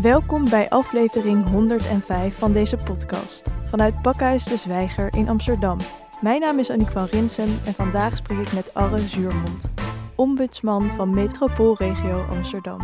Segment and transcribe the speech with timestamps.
[0.00, 5.78] Welkom bij aflevering 105 van deze podcast vanuit Pakhuis de Zwijger in Amsterdam.
[6.20, 9.70] Mijn naam is Aniek van Rinsem en vandaag spreek ik met Arre Zuurmond,
[10.14, 12.80] ombudsman van Metropoolregio Amsterdam.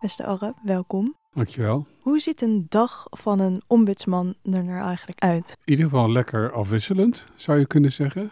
[0.00, 1.14] Beste Arre, welkom.
[1.32, 1.86] Dankjewel.
[2.00, 5.56] Hoe ziet een dag van een ombudsman er nou eigenlijk uit?
[5.64, 8.30] In ieder geval lekker afwisselend, zou je kunnen zeggen.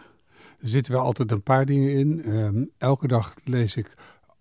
[0.59, 2.23] Er zitten wel altijd een paar dingen in.
[2.23, 3.93] Ehm, elke dag lees ik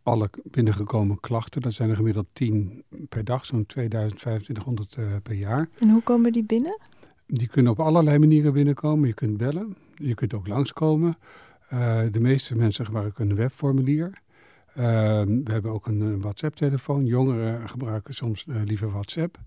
[0.07, 1.63] alle binnengekomen klachten.
[1.63, 5.69] Dat zijn er gemiddeld 10 per dag, zo'n 2500 uh, per jaar.
[5.79, 6.81] En hoe komen die binnen?
[7.27, 9.09] Die kunnen op allerlei manieren binnenkomen.
[9.09, 11.17] Je kunt bellen, je kunt ook langskomen.
[11.73, 14.23] Uh, de meeste mensen gebruiken een webformulier.
[14.79, 14.85] Uh,
[15.23, 17.05] we hebben ook een WhatsApp-telefoon.
[17.05, 19.39] Jongeren gebruiken soms liever WhatsApp.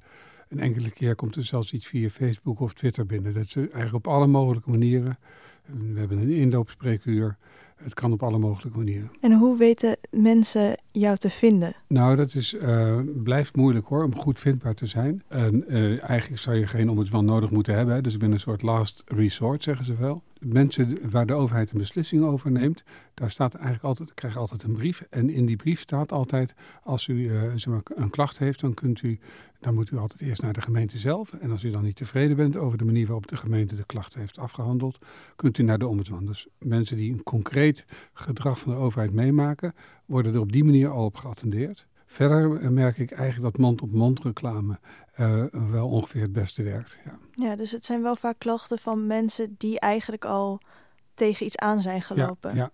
[0.49, 3.34] Een enkele keer komt er zelfs iets via Facebook of Twitter binnen.
[3.34, 5.17] Dat is eigenlijk op alle mogelijke manieren.
[5.65, 7.37] We hebben een inloopspreekuur.
[7.83, 9.11] Het kan op alle mogelijke manieren.
[9.21, 11.75] En hoe weten mensen jou te vinden?
[11.87, 15.23] Nou, dat is, uh, blijft moeilijk hoor, om goed vindbaar te zijn.
[15.27, 17.95] En uh, eigenlijk zou je geen ombudsman nodig moeten hebben.
[17.95, 18.01] Hè?
[18.01, 20.23] Dus ik ben een soort last resort, zeggen ze wel.
[20.45, 24.63] Mensen waar de overheid een beslissing over neemt, daar staat eigenlijk altijd, krijg je altijd
[24.63, 25.01] een brief.
[25.09, 28.73] En in die brief staat altijd, als u uh, zeg maar, een klacht heeft, dan
[28.73, 29.20] kunt u,
[29.60, 31.34] dan moet u altijd eerst naar de gemeente zelf.
[31.34, 34.13] En als u dan niet tevreden bent over de manier waarop de gemeente de klacht
[34.13, 34.98] heeft afgehandeld,
[35.35, 36.26] kunt u naar de ombudsman.
[36.26, 39.73] Dus mensen die een concreet gedrag van de overheid meemaken,
[40.05, 41.87] worden er op die manier al op geattendeerd.
[42.05, 44.79] Verder merk ik eigenlijk dat mond-op-mond reclame
[45.20, 46.98] uh, wel ongeveer het beste werkt.
[47.05, 47.17] Ja.
[47.31, 50.59] ja, dus het zijn wel vaak klachten van mensen die eigenlijk al
[51.13, 52.55] tegen iets aan zijn gelopen.
[52.55, 52.71] Ja, ja.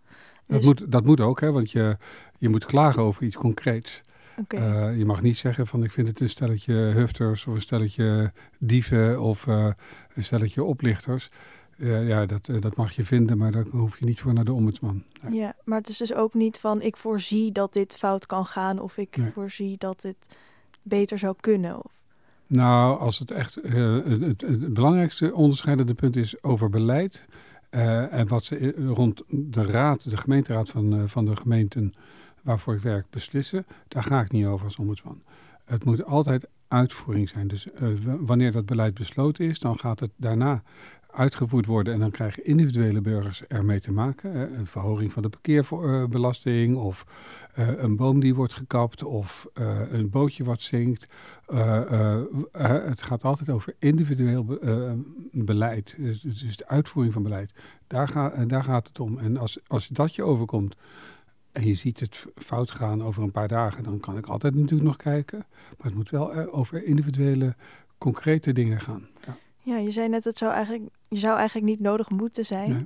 [0.47, 0.65] Dat, dus...
[0.65, 1.97] moet, dat moet ook, hè, want je,
[2.37, 4.01] je moet klagen over iets concreets.
[4.39, 4.89] Okay.
[4.91, 8.31] Uh, je mag niet zeggen van ik vind het een stelletje hufters of een stelletje
[8.59, 9.67] dieven of uh,
[10.13, 11.29] een stelletje oplichters.
[11.77, 14.53] Ja, ja dat, dat mag je vinden, maar daar hoef je niet voor naar de
[14.53, 15.03] ombudsman.
[15.21, 15.39] Nee.
[15.39, 18.79] Ja, maar het is dus ook niet van ik voorzie dat dit fout kan gaan
[18.79, 19.31] of ik nee.
[19.31, 20.15] voorzie dat dit
[20.81, 21.83] beter zou kunnen.
[21.83, 21.91] Of...
[22.47, 27.25] Nou, als het echt uh, het, belangrijkste onderscheidende punt is over beleid.
[27.71, 31.93] Uh, en wat ze rond de raad, de gemeenteraad van, uh, van de gemeenten
[32.41, 35.21] waarvoor ik werk beslissen, daar ga ik niet over als ombudsman.
[35.65, 37.47] Het moet altijd uitvoering zijn.
[37.47, 37.67] Dus
[38.19, 40.63] wanneer dat beleid besloten is, dan gaat het daarna
[41.15, 44.57] uitgevoerd worden en dan krijgen individuele burgers ermee te maken.
[44.59, 47.05] Een verhoging van de parkeerbelasting of
[47.59, 51.07] uh, een boom die wordt gekapt of uh, een bootje wat zinkt.
[51.53, 52.21] Uh,
[52.61, 57.53] het gaat altijd over individueel be beleid, dus, dus, de uitvoering van beleid.
[57.87, 58.07] Daar
[58.63, 59.17] gaat het om.
[59.17, 60.75] En als, als dat je overkomt
[61.51, 64.87] en je ziet het fout gaan over een paar dagen, dan kan ik altijd natuurlijk
[64.87, 65.45] nog kijken.
[65.77, 67.55] Maar het moet wel over individuele,
[67.97, 69.07] concrete dingen gaan.
[69.25, 69.37] Ja.
[69.65, 72.69] Ja, je zei net, het zou eigenlijk, je zou eigenlijk niet nodig moeten zijn.
[72.69, 72.85] Nee.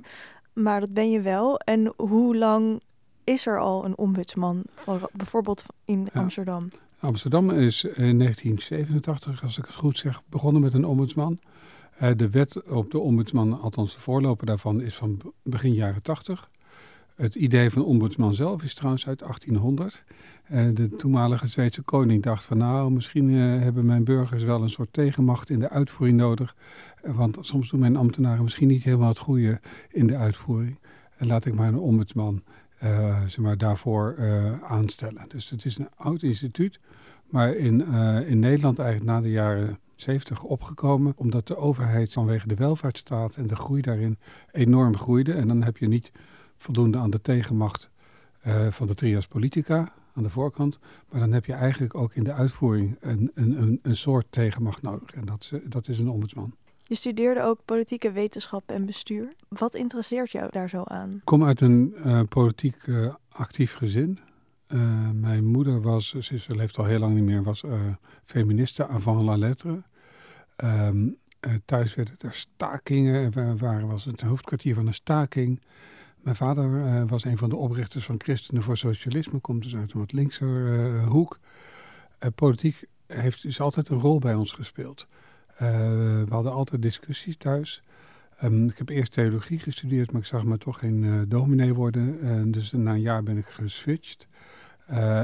[0.52, 1.58] Maar dat ben je wel.
[1.58, 2.80] En hoe lang
[3.24, 6.20] is er al een ombudsman, voor, bijvoorbeeld in ja.
[6.20, 6.68] Amsterdam?
[6.98, 11.38] Amsterdam is in 1987, als ik het goed zeg, begonnen met een ombudsman.
[12.02, 16.50] Uh, de wet op de ombudsman, althans de voorloper daarvan, is van begin jaren 80.
[17.14, 20.04] Het idee van ombudsman zelf is trouwens uit 1800.
[20.52, 24.68] Uh, de toenmalige Zweedse koning dacht van nou, misschien uh, hebben mijn burgers wel een
[24.68, 26.56] soort tegenmacht in de uitvoering nodig.
[27.04, 30.78] Uh, want soms doen mijn ambtenaren misschien niet helemaal het goede in de uitvoering.
[31.16, 32.42] En laat ik maar een ombudsman
[33.26, 34.16] zeg maar, daarvoor
[34.62, 35.24] aanstellen.
[35.28, 36.80] Dus het is een oud instituut,
[37.26, 37.86] maar in,
[38.26, 43.46] in Nederland eigenlijk na de jaren 70 opgekomen, omdat de overheid vanwege de welvaartsstaat en
[43.46, 44.18] de groei daarin
[44.52, 45.32] enorm groeide.
[45.32, 46.12] En dan heb je niet
[46.56, 47.90] voldoende aan de tegenmacht
[48.70, 50.78] van de trias politica, aan de voorkant.
[51.08, 54.82] Maar dan heb je eigenlijk ook in de uitvoering een, een, een, een soort tegenmacht
[54.82, 55.14] nodig.
[55.14, 56.54] En dat, dat is een ombudsman.
[56.82, 59.32] Je studeerde ook politieke wetenschap en bestuur.
[59.48, 61.10] Wat interesseert jou daar zo aan?
[61.10, 64.18] Ik kom uit een uh, politiek uh, actief gezin.
[64.68, 67.64] Uh, mijn moeder was, ze leeft al heel lang niet meer, was
[68.24, 69.82] feministe avant la lettre.
[70.64, 71.16] Um,
[71.64, 75.60] thuis werden er stakingen, er waren, was het hoofdkwartier van een staking.
[76.22, 79.92] Mijn vader uh, was een van de oprichters van Christenen voor Socialisme, komt dus uit
[79.92, 81.38] een wat linkse uh, hoek.
[82.20, 85.06] Uh, politiek heeft dus altijd een rol bij ons gespeeld.
[85.58, 87.82] we hadden altijd discussies thuis.
[88.42, 92.50] Um, ik heb eerst theologie gestudeerd, maar ik zag me toch geen dominee worden.
[92.50, 94.26] dus na een jaar ben ik geswitcht.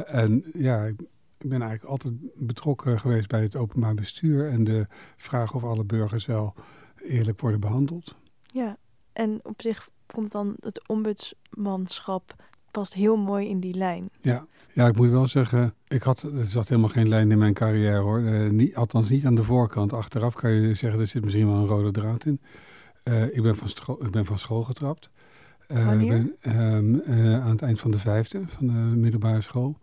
[0.07, 0.97] en ja, ik
[1.39, 4.87] ben eigenlijk altijd betrokken geweest bij het openbaar bestuur en de
[5.17, 6.55] vraag of alle burgers wel
[7.03, 8.17] eerlijk worden behandeld.
[8.43, 8.77] Ja,
[9.13, 12.35] en op zich komt dan het ombudsmanschap
[12.71, 14.09] past heel mooi in die lijn.
[14.21, 17.55] Ja, ja ik moet wel zeggen, ik had, er zat helemaal geen lijn in mijn
[17.55, 18.21] carrière hoor.
[18.21, 19.93] Uh, niet, althans niet aan de voorkant.
[19.93, 22.41] Achteraf kan je zeggen, er zit misschien wel een rode draad in.
[23.05, 25.11] Uh, ik, ben van ik ben van school getrapt.
[25.69, 27.03] Uh, ben, um,
[27.43, 29.79] aan het eind van de vijfde, van de middelbare school.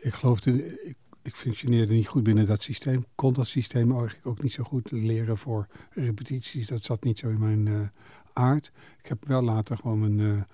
[0.00, 3.04] Ik geloofde, ik, ik functioneerde niet goed binnen dat systeem.
[3.14, 6.66] Kon dat systeem eigenlijk ook niet zo goed leren voor repetities.
[6.66, 7.92] Dat zat niet zo in mijn
[8.38, 8.72] aard.
[8.98, 10.46] Ik heb wel later gewoon mijn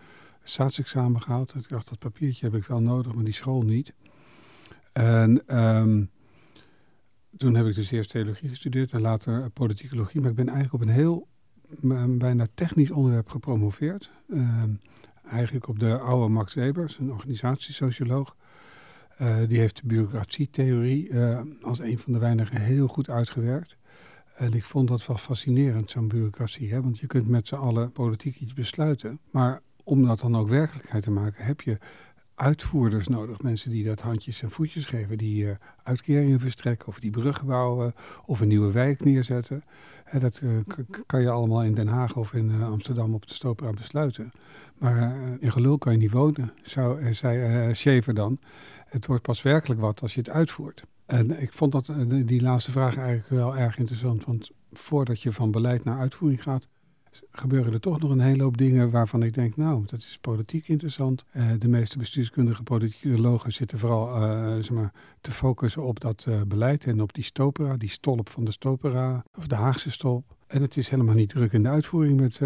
[0.43, 1.55] staatsexamen gehaald.
[1.55, 3.93] Ik dacht, dat papiertje heb ik wel nodig, maar die school niet.
[4.93, 6.05] En ehm,
[7.37, 10.21] toen heb ik dus eerst theologie gestudeerd en later politicologie.
[10.21, 11.29] Maar ik ben eigenlijk op een heel
[12.19, 14.11] bijna technisch onderwerp gepromoveerd.
[14.29, 14.71] Ehm,
[15.27, 18.37] eigenlijk op de oude Max Webers, een organisatiesocioloog.
[19.21, 23.77] Uh, die heeft de bureaucratietheorie uh, als een van de weinigen heel goed uitgewerkt.
[24.35, 26.73] En ik vond dat wel fascinerend, zo'n bureaucratie.
[26.73, 26.83] Hè?
[26.83, 29.21] Want je kunt met z'n allen politiek iets besluiten.
[29.31, 31.79] Maar om dat dan ook werkelijkheid te maken, heb je
[32.35, 33.43] uitvoerders nodig.
[33.43, 35.51] Mensen die dat handjes en voetjes geven, die uh,
[35.83, 37.95] uitkeringen verstrekken of die bruggen bouwen
[38.27, 39.65] of een nieuwe wijk neerzetten.
[40.05, 40.59] Hè, dat uh,
[41.07, 44.31] kan je allemaal in Den Haag of in uh, Amsterdam op de Stopera besluiten.
[44.79, 48.39] Maar in gelul kan je niet wonen, zou, zei Schever dan.
[48.87, 50.85] Het wordt pas werkelijk wat als je het uitvoert.
[51.06, 54.25] En ik vond dat, die laatste vraag eigenlijk wel erg interessant.
[54.25, 56.69] Want voordat je van beleid naar uitvoering gaat,
[57.31, 60.69] gebeuren er toch nog een hele hoop dingen waarvan ik denk, nou, dat is politiek
[60.69, 61.25] interessant.
[61.33, 66.85] Uh, de meeste bestuurskundige politicologen zitten vooral uh, zeg maar, te focussen op dat beleid
[66.85, 70.37] en op die stopera, die stolp van de stopera, of de Haagse stolp.
[70.47, 72.41] En het is helemaal niet druk in de uitvoering met,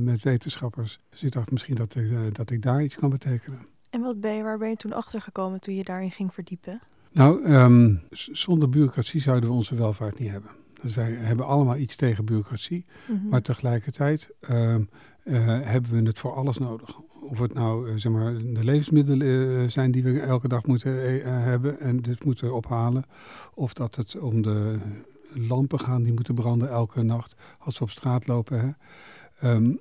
[0.00, 1.00] met wetenschappers.
[1.10, 1.96] Dus ik dacht misschien dat
[2.32, 3.58] dat ik daar iets kan betekenen.
[3.90, 6.80] En wat ben je, waar ben je toen achter gekomen toen je daarin ging verdiepen?
[7.12, 8.00] Nou, um,
[8.32, 10.50] zonder bureaucratie zouden we onze welvaart niet hebben.
[10.82, 12.84] Dus wij hebben allemaal iets tegen bureaucratie.
[13.08, 13.28] Mhm.
[13.28, 14.82] Maar tegelijkertijd ehm,
[15.24, 17.00] eh, hebben we het voor alles nodig.
[17.22, 20.92] Of het nou uh, zeg maar, de levensmiddelen uh, zijn die we elke dag moeten
[21.42, 23.04] hebben en dit moeten ophalen.
[23.54, 24.78] Of dat het om de
[25.32, 28.60] lampen gaan die moeten branden elke nacht als we op straat lopen.
[28.60, 29.50] Hè.
[29.50, 29.80] Um,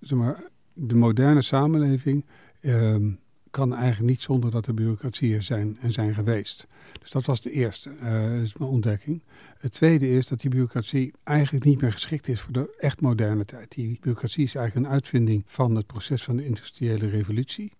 [0.00, 2.24] zeg maar, de moderne samenleving
[2.60, 3.18] um,
[3.56, 6.66] kan eigenlijk niet zonder dat er bureaucratieën zijn en zijn geweest.
[7.00, 7.90] Dus dat was de eerste,
[8.58, 9.22] uh, ontdekking.
[9.58, 13.44] Het tweede is dat die bureaucratie eigenlijk niet meer geschikt is voor de echt moderne
[13.44, 13.70] tijd.
[13.70, 17.72] Die bureaucratie is eigenlijk een uitvinding van het proces van de industriële revolutie.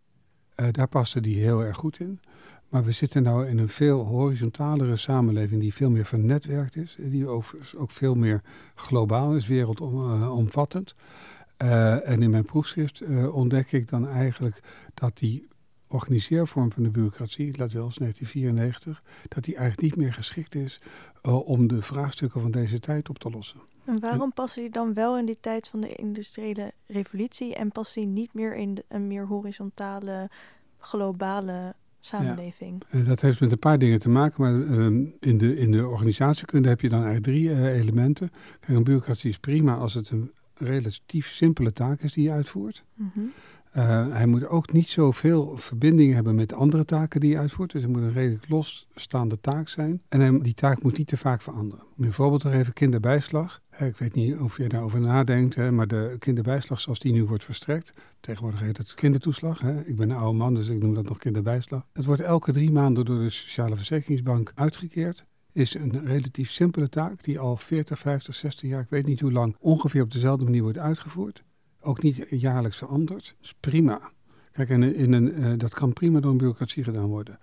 [0.56, 2.20] Uh, daar paste die heel erg goed in.
[2.68, 6.96] Maar we zitten nu in een veel horizontalere samenleving die veel meer vernetwerkt is.
[6.98, 7.44] Die ook,
[7.86, 8.42] veel meer
[8.74, 10.94] globaal is, wereldomvattend.
[11.56, 14.60] En in mijn proefschrift ontdek ik dan eigenlijk
[14.94, 15.46] dat die
[15.88, 20.80] organiseervorm van de bureaucratie, laat wel eens 1994, dat die eigenlijk niet meer geschikt is
[21.22, 23.60] uh, om de vraagstukken van deze tijd op te lossen.
[23.84, 27.94] En waarom past die dan wel in die tijd van de industriële revolutie en past
[27.94, 30.30] die niet meer in een meer horizontale,
[30.78, 32.82] globale samenleving?
[32.90, 34.86] Ja, dat heeft met een paar dingen te maken, maar uh,
[35.20, 38.30] in, de, in de organisatiekunde heb je dan eigenlijk drie uh, elementen.
[38.60, 42.84] Kijk, een bureaucratie is prima als het een relatief simpele taak is die je uitvoert.
[42.94, 43.32] Mm -hmm.
[43.76, 47.72] Uh, hij moet ook niet zoveel verbinding hebben met andere taken die hij uitvoert.
[47.72, 50.02] Dus het moet een redelijk losstaande taak zijn.
[50.08, 51.84] En die taak moet niet te vaak veranderen.
[51.96, 53.60] Om een voorbeeld te geven, kinderbijslag.
[53.78, 57.44] Ik weet niet of je daarover nadenkt, hè, maar de kinderbijslag zoals die nu wordt
[57.44, 57.92] verstrekt.
[58.20, 59.60] Tegenwoordig heet het kindertoeslag.
[59.60, 59.84] Hè.
[59.84, 61.86] Ik ben een oude man, dus ik noem dat nog kinderbijslag.
[61.92, 67.24] Het wordt elke drie maanden door de Sociale Verzekeringsbank uitgekeerd is een relatief simpele taak
[67.24, 70.62] die al 40, 50, 60 jaar, ik weet niet hoe lang, ongeveer op dezelfde manier
[70.62, 71.44] wordt uitgevoerd
[71.86, 73.24] ook niet jaarlijks veranderd.
[73.24, 74.10] Dat is prima.
[74.52, 77.38] Kijk, en in een, uh, dat kan prima door een bureaucratie gedaan worden.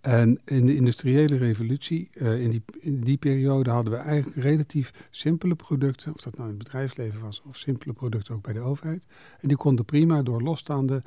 [0.00, 4.92] En in de industriële revolutie, uh, in, die, in die periode hadden we eigenlijk relatief
[5.10, 8.60] simpele producten, of dat nou in het bedrijfsleven was, of simpele producten ook bij de
[8.60, 9.04] overheid.
[9.40, 11.02] En die konden prima door losstaande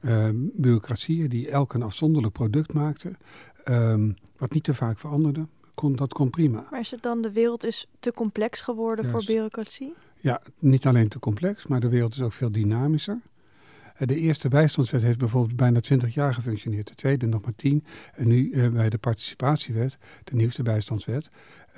[0.00, 3.16] uh, bureaucratieën, die elk een afzonderlijk product maakten,
[3.64, 6.66] um, wat niet te vaak veranderde, kon, dat kon prima.
[6.70, 9.94] Maar is het dan, de wereld is te complex geworden voor bureaucratie?
[10.26, 13.20] Ja, niet alleen te complex, maar de wereld is ook veel dynamischer.
[13.96, 16.86] Eh, de eerste bijstandswet heeft bijvoorbeeld bijna 20 jaar gefunctioneerd.
[16.86, 17.84] De tweede nog maar 10.
[18.14, 21.28] En nu uh, bij de participatiewet, de nieuwste bijstandswet,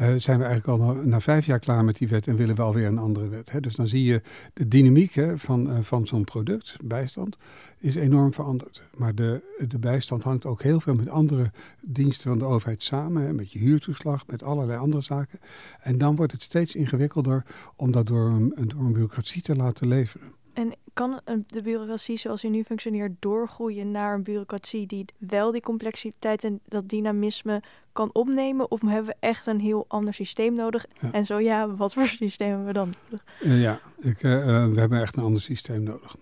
[0.00, 2.62] uh, zijn we eigenlijk al na, vijf jaar klaar met die wet en willen we
[2.62, 3.50] alweer een andere wet.
[3.50, 3.60] Hè.
[3.60, 7.36] Dus dan zie je de dynamiek hè, van, uh, van zo'n product, bijstand,
[7.78, 8.82] is enorm veranderd.
[8.96, 11.50] Maar de, de bijstand hangt ook heel veel met andere
[11.80, 13.22] diensten van de overheid samen.
[13.22, 15.40] Hè, met je huurtoeslag, met allerlei andere zaken.
[15.80, 17.44] En dan wordt het steeds ingewikkelder
[17.76, 20.32] om dat door een, door een bureaucratie te laten leveren.
[20.58, 25.60] En kan de bureaucratie zoals die nu functioneert doorgroeien naar een bureaucratie die wel die
[25.60, 27.62] complexiteit en dat dynamisme
[27.92, 28.70] kan opnemen?
[28.70, 30.86] Of hebben we echt een heel ander systeem nodig?
[31.12, 33.24] En zo ja, wat voor systeem hebben we dan nodig?
[33.40, 36.16] Uh, ja, ik, uh, we hebben echt een ander systeem nodig.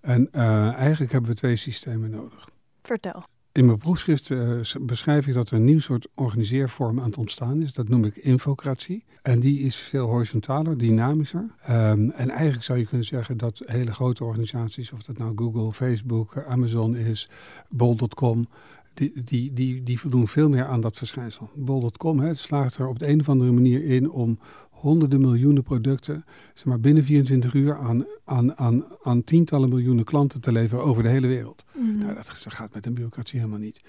[0.00, 2.48] En uh, eigenlijk hebben we twee systemen nodig.
[2.82, 3.24] Vertel.
[3.58, 7.62] In mijn proefschrift uh, beschrijf ik dat er een nieuw soort organiseervorm aan het ontstaan
[7.62, 7.72] is.
[7.72, 9.04] Dat noem ik infocratie.
[9.22, 11.50] En die is veel horizontaler, dynamischer.
[11.70, 15.72] Um, en eigenlijk zou je kunnen zeggen dat hele grote organisaties, of dat nou Google,
[15.72, 17.28] Facebook, Amazon is,
[17.68, 18.48] Bol.com,
[18.94, 21.50] die, die, die, die voldoen veel meer aan dat verschijnsel.
[21.54, 24.38] Bol.com hè, slaagt er op de een of andere manier in om
[24.70, 26.24] honderden miljoenen producten,
[26.54, 31.02] zeg maar binnen 24 uur, aan, aan, aan, aan tientallen miljoenen klanten te leveren over
[31.02, 31.64] de hele wereld.
[31.78, 31.98] Mhm.
[31.98, 33.80] Nou, dat gaat met een bureaucratie helemaal niet.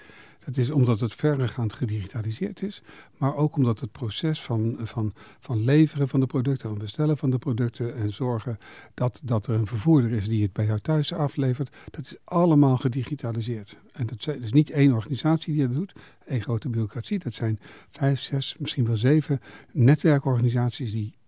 [0.44, 2.82] Dat is omdat het verregaand gedigitaliseerd is,
[3.16, 7.30] maar ook omdat het proces van, van, van leveren van de producten, van bestellen van
[7.30, 8.58] de producten en zorgen
[8.94, 12.76] dat, dat er een vervoerder is die het bij jou thuis aflevert, dat is allemaal
[12.76, 13.78] gedigitaliseerd.
[13.92, 15.92] En dat is niet één organisatie die dat doet,
[16.26, 17.18] één grote bureaucratie.
[17.18, 19.40] Dat zijn vijf, zes, misschien wel zeven
[19.72, 21.18] netwerkorganisaties die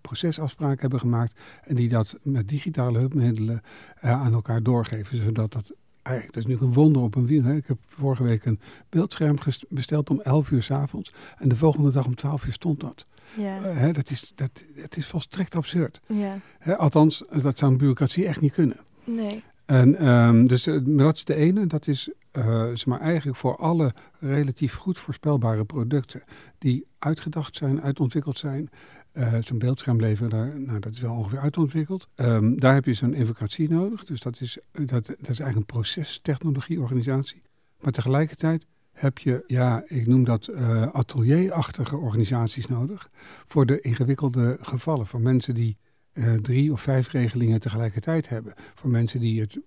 [0.00, 3.60] procesafspraken hebben gemaakt en die dat met digitale hulpmiddelen
[4.04, 5.74] uh, aan elkaar doorgeven, zodat dat
[6.04, 7.42] eigenlijk, dat is nu een wonder op een wiel.
[7.42, 7.54] Hè.
[7.54, 9.36] Ik heb vorige week een beeldscherm
[9.68, 11.12] besteld om 11 uur s avonds.
[11.38, 13.06] En de volgende dag om 12 uur stond dat.
[13.36, 13.58] Ja.
[13.58, 16.00] Uh, hè, dat, is, dat, het is volstrekt absurd.
[16.06, 16.38] Ja.
[16.58, 18.76] Hè, althans, dat zou een bureaucratie echt niet kunnen.
[19.04, 19.42] Nee.
[19.64, 21.66] En um, dus uh, dat is de ene.
[21.66, 26.22] Dat is uh, zeg maar eigenlijk voor alle relatief goed voorspelbare producten
[26.58, 28.70] die uitgedacht zijn, uitontwikkeld zijn.
[29.14, 32.08] Uh, zo'n beeldscherm leveren, nou, dat is wel ongeveer uitontwikkeld.
[32.14, 34.04] Um, daar heb je zo'n invocratie nodig.
[34.04, 37.42] Dus dat is, dat, dat is eigenlijk een procestechnologieorganisatie.
[37.80, 43.10] Maar tegelijkertijd heb je, ja, ik noem dat uh, atelierachtige organisaties nodig.
[43.46, 45.06] Voor de ingewikkelde gevallen.
[45.06, 45.76] Voor mensen die
[46.12, 48.54] uh, drie of vijf regelingen tegelijkertijd hebben.
[48.74, 49.58] Voor mensen die het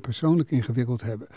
[0.00, 1.28] persoonlijk ingewikkeld hebben.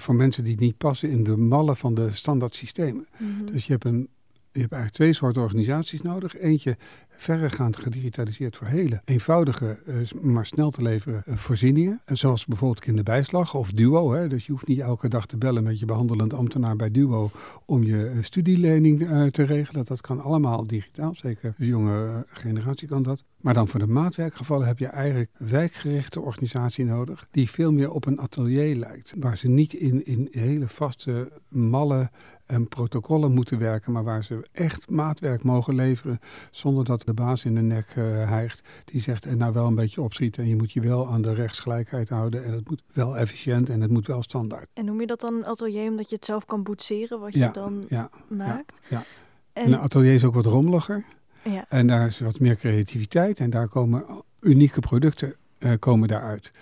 [0.00, 3.06] voor mensen die niet passen in de mallen van de standaard systemen.
[3.18, 3.52] Mhm.
[3.52, 4.08] Dus je hebt een
[4.54, 6.38] je hebt eigenlijk twee soorten organisaties nodig.
[6.38, 6.76] Eentje
[7.16, 12.00] verregaand gedigitaliseerd voor hele eenvoudige, uh, maar snel te leveren uh, voorzieningen.
[12.04, 14.12] En zoals bijvoorbeeld kinderbijslag of Duo.
[14.12, 14.28] Hè.
[14.28, 17.30] Dus je hoeft niet elke dag te bellen met je behandelend ambtenaar bij Duo
[17.64, 18.98] om je uh, studielening
[19.30, 19.84] te regelen.
[19.84, 21.14] Dat kan allemaal digitaal.
[21.14, 23.24] Zeker de jonge generatie kan dat.
[23.40, 27.26] Maar dan voor de maatwerkgevallen heb je eigenlijk wijkgerichte organisatie nodig.
[27.30, 29.12] Die veel meer op een atelier lijkt.
[29.18, 32.10] Waar ze niet in, in hele vaste mallen
[32.46, 36.20] en protocollen moeten werken, maar waar ze echt maatwerk mogen leveren
[36.50, 38.68] zonder dat de baas in de nek uh, hijgt.
[38.84, 41.34] Die zegt en nou wel een beetje opschieten en je moet je wel aan de
[41.34, 44.66] rechtsgelijkheid houden en het moet wel efficiënt en het moet wel standaard.
[44.72, 47.52] En noem je dat dan atelier omdat je het zelf kan boetseren wat ja, je
[47.52, 48.80] dan ja, maakt?
[48.88, 49.04] Ja, ja.
[49.52, 51.04] En, een atelier is ook wat rommeliger
[51.44, 51.64] ja.
[51.68, 56.52] en daar is wat meer creativiteit en daar komen unieke producten uh, komen daaruit.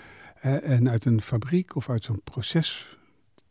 [0.45, 2.97] Uh, en uit een fabriek of uit zo'n proces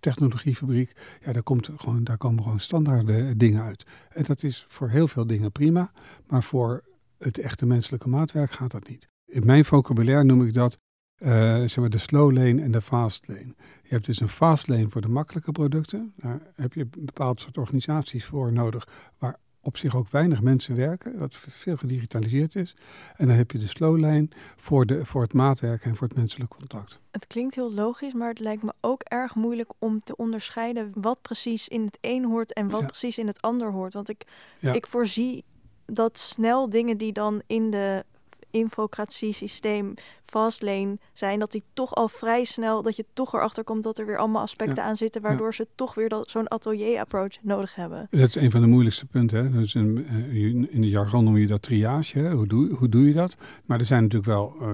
[0.01, 3.85] technologiefabriek, ja, daar, komt gewoon, daar komen gewoon standaard dingen uit.
[4.09, 5.91] En dat is voor heel veel dingen prima,
[6.27, 6.83] maar voor
[7.17, 9.07] het echte menselijke maatwerk gaat dat niet.
[9.25, 10.77] In mijn vocabulaire noem ik dat
[11.17, 11.29] uh,
[11.59, 13.55] zeg maar de slow lane en de fast lane.
[13.81, 16.13] Je hebt dus een fast lane voor de makkelijke producten.
[16.15, 20.75] Daar heb je een bepaald soort organisaties voor nodig waar op zich ook weinig mensen
[20.75, 22.75] werken, dat veel gedigitaliseerd is.
[23.15, 26.49] En dan heb je de slowline voor, de, voor het maatwerk en voor het menselijk
[26.49, 26.99] contact.
[27.11, 31.21] Het klinkt heel logisch, maar het lijkt me ook erg moeilijk om te onderscheiden wat
[31.21, 32.85] precies in het een hoort en wat Ja.
[32.85, 33.93] precies in het ander hoort.
[33.93, 34.23] Want ik,
[34.59, 34.73] Ja.
[34.73, 35.43] ik voorzie
[35.85, 38.05] dat snel dingen die dan in de
[38.51, 43.97] infocratiesysteem fastlane zijn, dat die toch al vrij snel, dat je toch erachter komt dat
[43.97, 44.83] er weer allemaal aspecten Ja.
[44.83, 48.07] aan zitten, waardoor ze toch weer dat, zo'n atelier approach nodig hebben.
[48.09, 49.43] Dat is een van de moeilijkste punten.
[49.43, 49.51] Hè?
[49.59, 52.19] Dus in, eh, in de jargon noem je dat triage.
[52.19, 52.31] Hè?
[52.31, 53.35] Hoe, doe, hoe doe je dat?
[53.65, 54.73] Maar er zijn natuurlijk wel eh,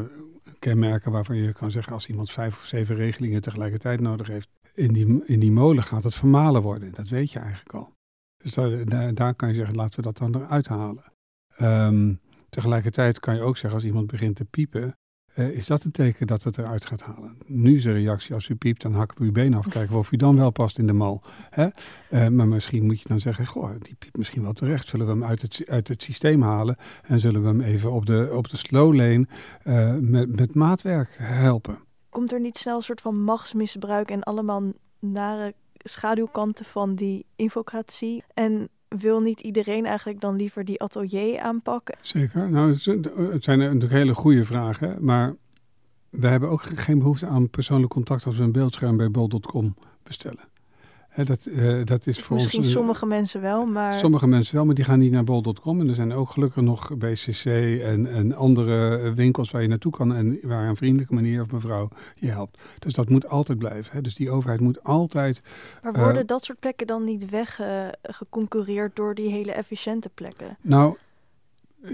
[0.60, 1.94] kenmerken waarvan je kan zeggen...
[1.94, 4.50] als iemand vijf of zeven regelingen tegelijkertijd nodig heeft...
[4.74, 6.94] in die, in die molen gaat het vermalen worden.
[6.94, 7.92] Dat weet je eigenlijk al.
[8.44, 11.04] Dus daar, daar, daar kan je zeggen, laten we dat dan eruit halen.
[11.58, 12.14] Ehm,
[12.58, 14.98] tegelijkertijd kan je ook zeggen, als iemand begint te piepen...
[15.34, 17.38] eh, is dat een teken dat het eruit gaat halen?
[17.46, 19.68] Nu de reactie, als u piept, dan hakken we uw been af.
[19.68, 21.24] Kijken of u dan wel past in de mal.
[21.50, 21.68] Hè?
[22.10, 24.88] Eh, maar misschien moet je dan zeggen, goh, die piept misschien wel terecht.
[24.88, 28.06] Zullen we hem uit het, uit het systeem halen en zullen we hem even op
[28.06, 29.28] de, op de slow lane
[29.64, 31.80] eh, met, met maatwerk helpen?
[32.10, 38.24] Komt er niet snel een soort van machtsmisbruik en allemaal nare schaduwkanten van die infocratie?
[38.34, 41.98] En wil niet iedereen eigenlijk dan liever die atelier aanpakken?
[42.02, 42.50] Zeker.
[42.50, 45.36] Nou, het zijn- natuurlijk hele goede vragen, maar
[46.10, 50.44] we hebben ook geen behoefte aan persoonlijk contact als we een beeldscherm bij bol.com bestellen.
[51.26, 52.68] Dat, eh, dat is voor Misschien ons...
[52.68, 55.80] een- sommige mensen wel, maar Sommige mensen wel, maar die gaan niet naar bol.com.
[55.80, 57.46] En er zijn ook gelukkig nog BCC
[57.82, 61.52] en, en andere eh, winkels waar je naartoe kan en waar een vriendelijke meneer of
[61.52, 62.58] mevrouw je helpt.
[62.80, 63.92] Dus dat moet altijd blijven.
[63.96, 64.02] Hè.
[64.02, 65.42] Dus die overheid moet altijd
[65.84, 70.58] Maar Eh, worden dat soort plekken dan niet weggeconcurreerd door die hele efficiënte plekken?
[70.62, 70.96] Nou,
[71.82, 71.92] eh,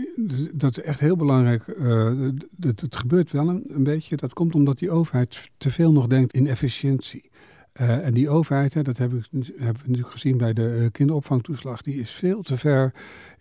[0.53, 1.67] dat is echt heel belangrijk.
[1.67, 2.11] eh,
[2.59, 4.15] het gebeurt wel een, een beetje.
[4.15, 7.31] Dat komt omdat die overheid te veel nog denkt in efficiëntie.
[7.73, 10.91] Eh, en die overheid, hè, dat heb ik, hebben we natuurlijk gezien bij de eh,
[10.91, 12.93] kinderopvangtoeslag, die is veel te ver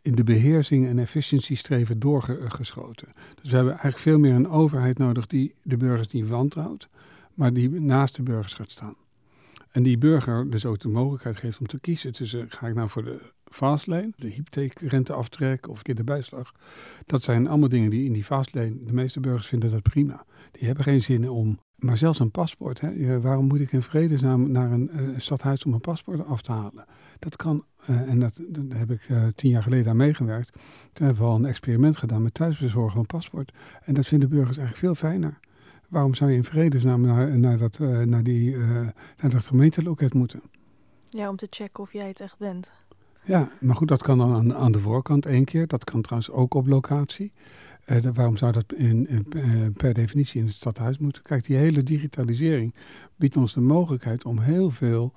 [0.03, 3.09] in de beheersing en efficiëntiestreven doorgeschoten.
[3.35, 6.89] Dus we hebben eigenlijk veel meer een overheid nodig die de burgers niet wantrouwt,
[7.35, 8.97] maar die naast de burgers gaat staan.
[9.71, 12.89] En die burger dus ook de mogelijkheid geeft om te kiezen tussen ga ik nou
[12.89, 13.19] voor de
[13.53, 16.53] fastlane, de hypotheekrenteaftrek of kinderbijslag.
[17.07, 20.25] Dat zijn allemaal dingen die in die fastlane, de meeste burgers vinden dat prima.
[20.51, 22.81] Die hebben geen zin om, maar zelfs een paspoort.
[22.81, 23.21] Hè?
[23.21, 26.85] Waarom moet ik in vredesnaam naar een uh, stadhuis om een paspoort af te halen?
[27.19, 30.53] Dat kan, uh, en dat, daar heb ik uh, tien jaar geleden aan meegewerkt.
[30.93, 33.53] Toen hebben we al een experiment gedaan met thuisbezorgen van paspoort.
[33.85, 35.39] En dat vinden burgers eigenlijk veel fijner.
[35.89, 40.43] Waarom zou je in vredesnaam naar, naar, dat, naar, die, naar dat gemeenteloket moeten?
[41.09, 42.71] Ja, om te checken of jij het echt bent.
[43.25, 45.67] Ja, maar goed, dat kan dan aan, aan de voorkant één keer.
[45.67, 47.33] Dat kan trouwens ook op locatie.
[47.87, 51.23] Uh, waarom zou dat in, uh, per definitie in het stadhuis moeten?
[51.23, 52.75] Kijk, die hele digitalisering
[53.17, 55.13] biedt ons de mogelijkheid om heel veel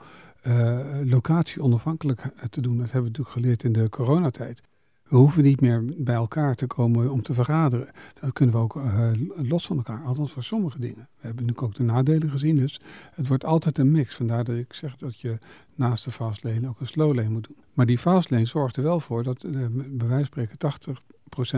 [0.47, 2.77] uh, locatie onafhankelijk te doen.
[2.77, 4.61] Dat hebben we natuurlijk geleerd in de coronatijd.
[5.09, 7.89] We hoeven niet meer bij elkaar te komen om te vergaderen.
[8.19, 11.07] Dat kunnen we ook uh, los van elkaar, althans voor sommige dingen.
[11.15, 12.79] We hebben natuurlijk ook de nadelen gezien, dus
[13.13, 14.15] het wordt altijd een mix.
[14.15, 15.37] Vandaar dat ik zeg dat je
[15.75, 17.57] naast de fastlane ook een slowlane moet doen.
[17.73, 20.57] Maar die fastlane zorgt er wel voor dat uh, bij wijze van spreken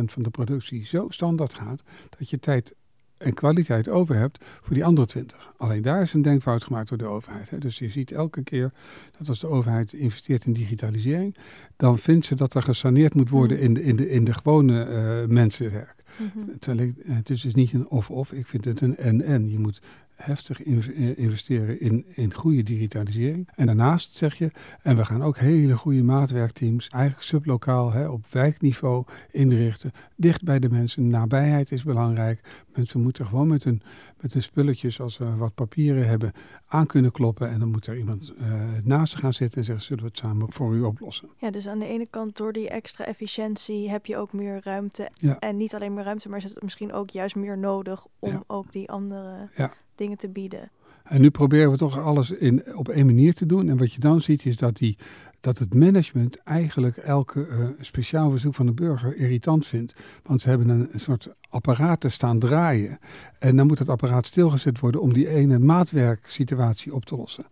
[0.02, 1.84] 80% van de productie zo standaard gaat
[2.18, 2.76] dat je tijd
[3.18, 5.54] en kwaliteit over hebt voor die andere 20.
[5.58, 7.50] Alleen daar is een denkfout gemaakt door de overheid.
[7.50, 7.58] Hè.
[7.58, 8.72] Dus je ziet elke keer
[9.18, 11.36] dat als de overheid investeert in digitalisering,
[11.76, 13.64] dan vindt ze dat er gesaneerd moet worden mm.
[13.64, 15.96] in de, in de, in de gewone uh, mensenwerk.
[16.18, 16.60] Mm -hmm.
[16.60, 19.50] Terwijl ik, het is dus niet een of-of, ik vind het een en-en.
[19.50, 19.82] Je moet
[20.18, 23.50] heftig eh, investeren in, in goede digitalisering.
[23.56, 28.26] En daarnaast zeg je, en we gaan ook hele goede maatwerkteams, eigenlijk sublokaal hè, op
[28.30, 29.92] wijkniveau inrichten.
[30.16, 31.08] Dicht bij de mensen.
[31.08, 32.66] Nabijheid is belangrijk.
[32.76, 33.82] Mensen moeten gewoon met hun,
[34.22, 36.34] met hun spulletjes, als we wat papieren hebben,
[36.68, 37.50] aan kunnen kloppen.
[37.50, 40.18] En dan moet er iemand uh, naast ze gaan zitten en zeggen, zullen we het
[40.18, 41.30] samen voor u oplossen.
[41.38, 45.10] Ja, dus aan de ene kant door die extra efficiëntie heb je ook meer ruimte.
[45.14, 45.40] Ja.
[45.40, 48.44] En niet alleen meer ruimte, maar is het misschien ook juist meer nodig om Ja.
[48.48, 49.74] ook die andere Ja.
[49.98, 50.72] Dingen te bieden.
[51.04, 53.70] En nu proberen we toch alles in, op één manier te doen.
[53.70, 54.98] En wat je dan ziet is dat, die,
[55.40, 59.96] dat het management eigenlijk elke eh, speciaal verzoek van de burger irritant vindt.
[60.24, 63.00] Want ze hebben een, soort apparaat te staan draaien.
[63.40, 67.46] En dan moet het apparaat stilgezet worden om die ene maatwerksituatie op te lossen.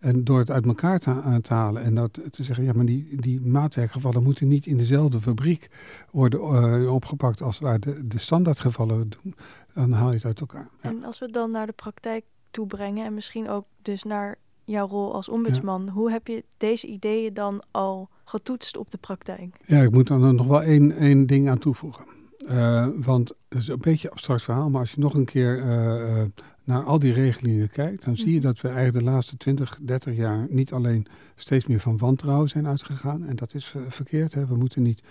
[0.00, 2.84] En door het uit elkaar te, ha- te halen en dat te zeggen, ja, maar
[2.84, 5.68] die, die maatwerkgevallen moeten niet in dezelfde fabriek
[6.10, 9.34] worden eh, opgepakt als waar de, de standaardgevallen doen,
[9.74, 10.68] dan haal je het uit elkaar.
[10.82, 10.88] Ja.
[10.88, 14.36] En als we het dan naar de praktijk toe brengen en misschien ook dus naar
[14.64, 19.56] jouw rol als ombudsman, hoe heb je deze ideeën dan al getoetst op de praktijk?
[19.66, 22.04] Ja, ik moet dan nog wel één, één ding aan toevoegen.
[22.38, 25.58] Eh, want het is een beetje een abstract verhaal, maar als je nog een keer
[25.58, 26.28] eh, eh,
[26.64, 28.46] naar al die regelingen kijkt, dan zie je Mhm.
[28.46, 31.06] dat we eigenlijk de laatste 20, 30 jaar niet alleen
[31.36, 33.26] steeds meer van wantrouwen zijn uitgegaan.
[33.26, 34.34] En dat is verkeerd.
[34.34, 34.46] Hè?
[34.46, 35.02] We moeten niet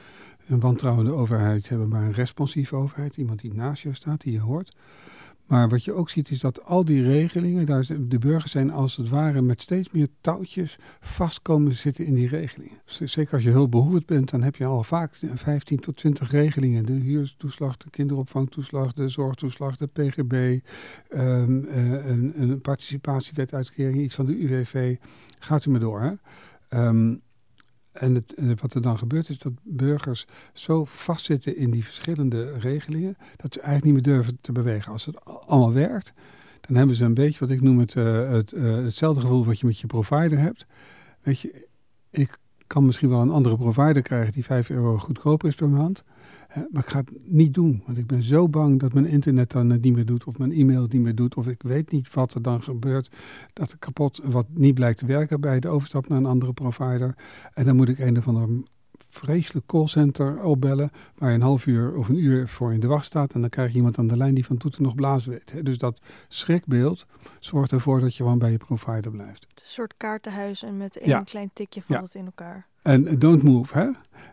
[0.48, 3.18] een wantrouwende overheid hebben, maar een responsieve overheid.
[3.18, 4.76] Iemand die naast je staat, die je hoort.
[5.52, 8.96] Maar wat je ook ziet is dat al die regelingen, daar, de burgers zijn als
[8.96, 12.78] het ware met steeds meer touwtjes vast komen zitten in die regelingen.
[12.86, 16.86] Zeker als je hulpbehoevend bent, dan heb je al vaak 15 tot 20 regelingen.
[16.86, 20.60] De huurtoeslag, de kinderopvangtoeslag, de zorgtoeslag, de PGB,
[21.10, 24.96] ehm, eh, een, een participatiewetuitkering, iets van de UWV.
[25.40, 26.02] Gaat u maar door.
[26.02, 26.14] Hè?
[26.70, 27.16] Ehm,
[27.92, 28.26] en
[28.62, 33.62] wat er dan gebeurt is dat burgers zo vastzitten in die verschillende regelingen, dat ze
[33.62, 34.92] eigenlijk niet meer durven te bewegen.
[34.92, 36.14] Als het allemaal werkt,
[36.62, 39.60] dan hebben ze een beetje wat ik noem het, eh, het, eh, hetzelfde gevoel wat
[39.60, 40.66] je met je provider hebt.
[41.22, 41.68] Weet je,
[42.10, 46.04] ik kan misschien wel een andere provider krijgen die 5 euro goedkoper is per maand.
[46.56, 49.70] Maar ik ga het niet doen, want ik ben zo bang dat mijn internet dan
[49.70, 52.34] het niet meer doet, of mijn e-mail niet meer doet, of ik weet niet wat
[52.34, 53.12] er dan gebeurt,
[53.54, 57.16] dat er kapot, wat niet blijkt te werken bij de overstap naar een andere provider.
[57.54, 58.50] En dan moet ik een of ander
[59.10, 63.06] vreselijk callcenter opbellen, waar je een half uur of een uur voor in de wacht
[63.06, 63.34] staat.
[63.34, 65.66] En dan krijg je iemand aan de lijn die van toeten nog blazen weet.
[65.66, 67.06] Dus dat schrikbeeld
[67.40, 69.44] zorgt ervoor dat je gewoon bij je provider blijft.
[69.44, 71.22] Een soort kaartenhuis en met één Ja.
[71.24, 72.06] klein tikje valt Ja.
[72.06, 72.68] het in elkaar.
[72.82, 73.90] En eh, don't move, hè?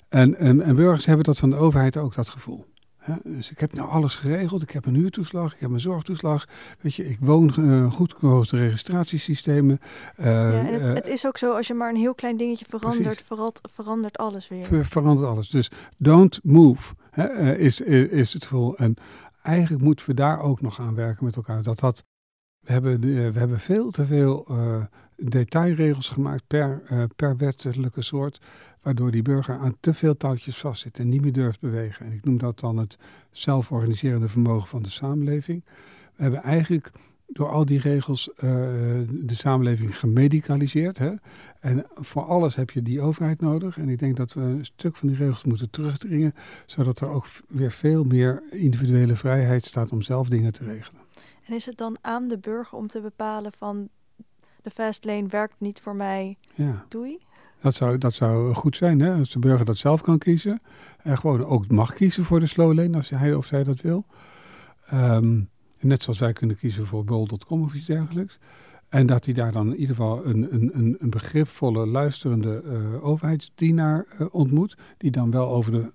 [0.09, 2.65] En, en, en burgers hebben dat van de overheid ook, dat gevoel.
[2.97, 3.15] Hè?
[3.25, 4.63] Dus ik heb nou alles geregeld.
[4.63, 6.47] Ik heb een huurtoeslag, ik heb een zorgtoeslag.
[6.81, 9.79] Weet je, ik woon uh, goed gekozen registratiesystemen.
[10.21, 12.65] Uh, ja, en het, het, is ook zo, als je maar een heel klein dingetje
[12.69, 14.65] verandert, verandert, verandert alles weer.
[14.65, 15.51] Ver, verandert alles.
[15.51, 18.77] Dus don't move hè, uh, is, is, is het gevoel.
[18.77, 18.95] En
[19.43, 21.63] eigenlijk moeten we daar ook nog aan werken met elkaar.
[21.63, 22.05] Dat dat,
[22.61, 24.85] we, hebben, we hebben veel te veel uh,
[25.23, 28.41] detailregels gemaakt per, uh, per wettelijke soort,
[28.83, 32.07] waardoor die burger aan te veel touwtjes vastzit en niet meer durft bewegen.
[32.07, 32.99] En ik noem dat dan het
[33.31, 35.65] zelforganiserende vermogen van de samenleving.
[36.17, 36.91] We hebben eigenlijk
[37.27, 38.41] door al die regels uh,
[39.11, 40.99] de samenleving gemedicaliseerd.
[40.99, 41.13] Hè?
[41.61, 43.79] En voor alles heb je die overheid nodig.
[43.79, 46.35] En ik denk dat we een stuk van die regels moeten terugdringen,
[46.67, 51.01] zodat er ook weer veel meer individuele vrijheid staat om zelf dingen te regelen.
[51.47, 53.89] En is het dan aan de burger om te bepalen van
[54.69, 56.85] de fast lane werkt niet voor mij, Ja.
[56.89, 57.19] doei.
[57.61, 59.15] Dat zou, dat zou goed zijn, hè?
[59.15, 60.61] als de burger dat zelf kan kiezen.
[61.03, 64.05] En gewoon ook mag kiezen voor de slow lane als hij of zij dat wil.
[64.87, 65.41] Ehm,
[65.81, 68.39] net zoals wij kunnen kiezen voor bol.com of iets dergelijks.
[68.89, 73.05] En dat hij daar dan in ieder geval een, een, een, een begripvolle, luisterende eh,
[73.05, 74.77] overheidsdienaar eh, ontmoet.
[74.97, 75.93] Die dan wel over de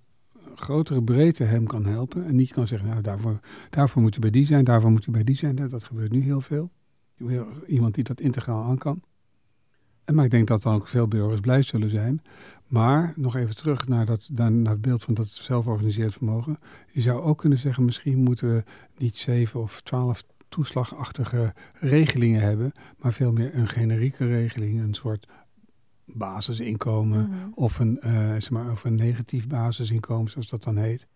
[0.56, 2.26] grotere breedte hem kan helpen.
[2.26, 5.12] En niet kan zeggen, nou daarvoor, daarvoor moet je bij die zijn, daarvoor moet je
[5.12, 5.56] bij die zijn.
[5.56, 6.72] Dat gebeurt nu heel veel.
[7.66, 9.02] Iemand die dat integraal aan kan.
[10.06, 12.22] En maar ik denk dat dan ook veel burgers blij zullen zijn.
[12.68, 16.60] Maar nog even terug naar, dat, naar, het beeld van dat zelforganiseerd vermogen.
[16.92, 18.64] Je zou ook kunnen zeggen, misschien moeten we
[18.98, 25.28] niet zeven of twaalf toeslagachtige regelingen hebben, maar veel meer een generieke regeling, een soort
[26.06, 27.36] basisinkomen Mhm.
[27.56, 31.08] of, een, eh, zeg maar, of een negatief basisinkomen, zoals dat dan heet.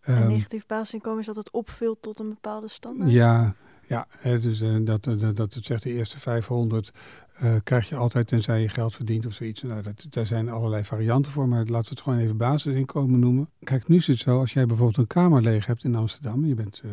[0.00, 3.10] Een Ehm, negatief basisinkomen is dat het opvult tot een bepaalde standaard?
[3.10, 3.54] ja,
[3.90, 4.06] ja
[4.40, 6.92] dus eh, dat, eh, dat, dat het zegt de eerste 500
[7.34, 9.62] eh, krijg je altijd tenzij je geld verdient of zoiets.
[9.62, 13.48] Nou, dat, daar zijn allerlei varianten voor, maar laten we het gewoon even basisinkomen noemen.
[13.64, 16.54] Kijk, nu is het zo, als jij bijvoorbeeld een kamer leeg hebt in Amsterdam, je
[16.54, 16.90] bent eh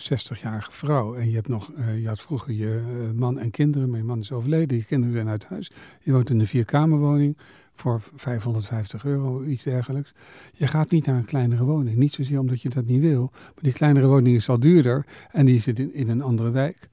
[0.00, 2.80] 60-jarige vrouw en je hebt nog, eh, je had vroeger je
[3.14, 5.70] man en kinderen, maar je man is overleden, je kinderen zijn uit huis.
[6.00, 7.36] Je woont in een vierkamerwoning
[7.80, 10.12] voor 550 euro, iets dergelijks.
[10.52, 11.96] Je gaat niet naar een kleinere woning.
[11.96, 15.46] Niet zozeer omdat je dat niet wil, maar die kleinere woning is al duurder en
[15.46, 16.88] die zit in, in een andere wijk.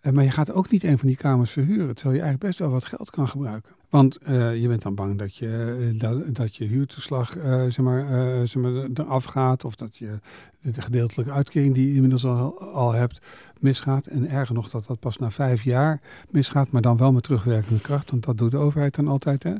[0.00, 2.58] Eh, maar je gaat ook niet een van die kamers verhuren, terwijl je eigenlijk best
[2.58, 3.72] wel wat geld kan gebruiken.
[3.88, 7.30] Want eh, je bent dan bang dat je, eh, dat, dat je huurtoeslag
[7.68, 8.06] zeg maar,
[8.46, 9.64] zeg maar, eraf gaat.
[9.64, 10.18] Of dat je
[10.60, 13.20] de gedeeltelijke uitkering die je inmiddels al, al hebt
[13.58, 14.06] misgaat.
[14.06, 16.00] En erger nog dat dat pas na vijf jaar
[16.30, 18.10] misgaat, maar dan wel met terugwerkende kracht.
[18.10, 19.42] Want dat doet de overheid dan altijd.
[19.42, 19.54] Hè?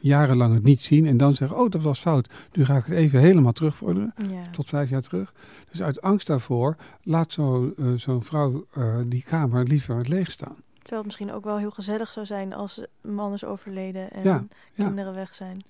[0.00, 2.28] Jarenlang het niet zien en dan zeggen, oh dat was fout.
[2.52, 4.50] Nu ga ik het even helemaal terugvorderen Ja.
[4.50, 5.32] tot vijf jaar terug.
[5.70, 10.56] Dus uit angst daarvoor laat zo, eh, zo'n vrouw eh, die kamer liever leeg staan.
[10.72, 14.44] Terwijl het misschien ook wel heel gezellig zou zijn als man is overleden en Ja,
[14.74, 14.84] ja.
[14.84, 15.64] kinderen weg zijn.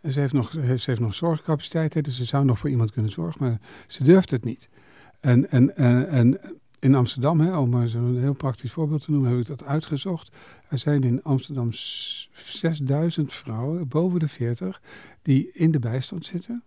[0.00, 3.10] En ze heeft nog, ze heeft nog zorgcapaciteit, dus ze zou nog voor iemand kunnen
[3.12, 4.68] zorgen, maar ze durft het niet.
[5.20, 6.38] En, en, en, en
[6.78, 10.36] in Amsterdam, hè, om maar zo'n heel praktisch voorbeeld te noemen, heb ik dat uitgezocht.
[10.68, 14.80] Er zijn in Amsterdam s- 6000 vrouwen boven de 40
[15.22, 16.62] die in de bijstand zitten.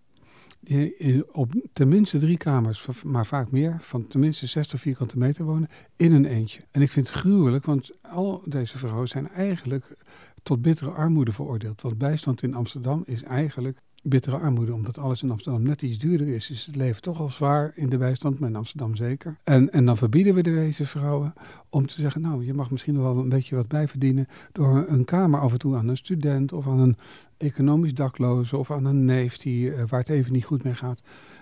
[0.60, 6.12] Die op tenminste drie kamers, maar vaak meer, van tenminste 60 vierkante meter wonen, in
[6.12, 6.62] een eentje.
[6.72, 9.96] En ik vind het gruwelijk, want al deze vrouwen zijn eigenlijk
[10.44, 11.82] tot bittere armoede veroordeeld.
[11.82, 14.74] Want bijstand in Amsterdam is eigenlijk bittere armoede.
[14.74, 17.90] Omdat alles in Amsterdam net iets duurder is, is het leven toch al zwaar in
[17.90, 19.38] de bijstand, maar in Amsterdam zeker.
[19.44, 21.34] En, en dan verbieden we deze vrouwen
[21.70, 25.06] om te zeggen, nou, je mag misschien nog wel een beetje wat bijverdienen door een
[25.06, 26.98] kamer af en toe aan een student of aan een
[27.38, 31.02] economisch dakloze of aan een neef die, eh, waar het even niet goed mee gaat.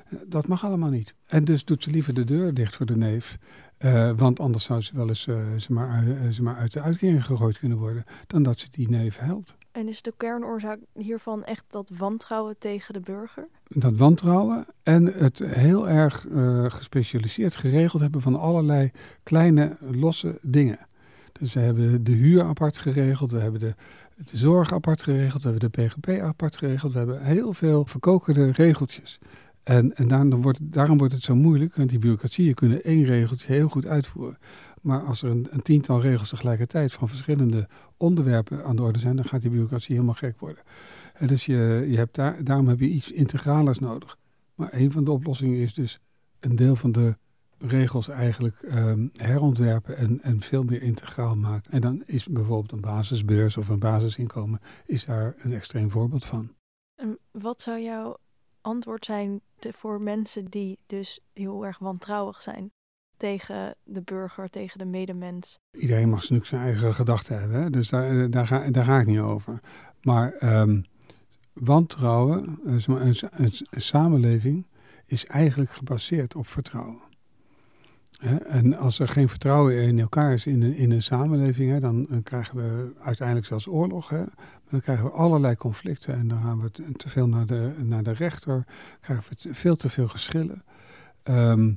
[0.10, 1.14] Eh, Dat mag allemaal niet.
[1.26, 3.38] En dus doet ze liever de deur dicht voor de neef.
[3.78, 5.22] eh, want anders zou ze wel eens
[5.58, 8.04] ze maar, ze maar uit de uitkering gegooid kunnen worden.
[8.28, 9.56] Dan dat ze die neef helpt.
[9.78, 13.48] En is de kernoorzaak hiervan echt dat wantrouwen tegen de burger?
[13.68, 18.92] dat wantrouwen en het heel erg eh, gespecialiseerd geregeld hebben van allerlei
[19.24, 20.88] kleine losse dingen.
[21.32, 23.76] Dus we hebben de huur apart geregeld, we hebben de,
[24.16, 28.52] de zorg apart geregeld, we hebben de PGP apart geregeld, we hebben heel veel verkokerde
[28.52, 29.20] regeltjes.
[29.64, 33.54] En, en daarom, wordt, daarom wordt het zo moeilijk, want die bureaucratieën kunnen één regeltje
[33.54, 34.38] heel goed uitvoeren.
[34.82, 39.16] Maar als er een, een tiental regels tegelijkertijd van verschillende onderwerpen aan de orde zijn,
[39.16, 40.64] dan gaat die bureaucratie helemaal gek worden.
[41.14, 44.18] En dus je, je hebt daar, daarom heb je iets integralers nodig.
[44.56, 46.00] Maar een van de oplossingen is dus
[46.40, 47.18] een deel van de
[47.58, 51.72] regels eigenlijk ehm, herontwerpen en, en veel meer integraal maken.
[51.72, 56.56] En dan is bijvoorbeeld een basisbeurs of een basisinkomen is daar een extreem voorbeeld van.
[56.96, 58.18] En wat zou jouw
[58.62, 62.72] antwoord zijn voor mensen die dus heel erg wantrouwig zijn
[63.18, 65.60] tegen de burger, tegen de medemens?
[65.72, 69.06] Iedereen mag natuurlijk zijn eigen gedachten hebben, dus daar, eh, daar, ga, daar ga ik
[69.06, 69.60] niet over.
[70.02, 70.82] Maar ehm,
[71.54, 74.66] wantrouwen, eh, een, een, een samenleving,
[75.06, 77.06] is eigenlijk gebaseerd op vertrouwen.
[78.48, 82.24] En als er geen vertrouwen in elkaar is in een, in een samenleving, dan, dan
[82.24, 84.10] krijgen we uiteindelijk zelfs oorlog.
[84.70, 88.12] Dan krijgen we allerlei conflicten en dan gaan we te, veel naar de, naar de
[88.12, 88.66] rechter,
[89.02, 90.64] krijgen we veel te veel geschillen.
[91.24, 91.76] Ehm, eh,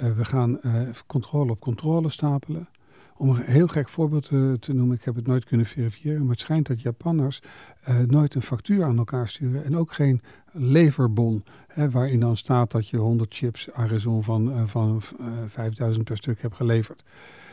[0.00, 2.68] we gaan eh, controle op controle stapelen.
[3.16, 6.30] Om een heel gek voorbeeld te, te noemen, ik heb het nooit kunnen verifiëren, maar
[6.30, 7.42] het schijnt dat Japanners
[7.82, 12.70] eh, nooit een factuur aan elkaar sturen en ook geen leverbon, hè, waarin dan staat
[12.70, 17.02] dat je 100 chips Arizon van, eh, van eh, 5000 per stuk hebt geleverd.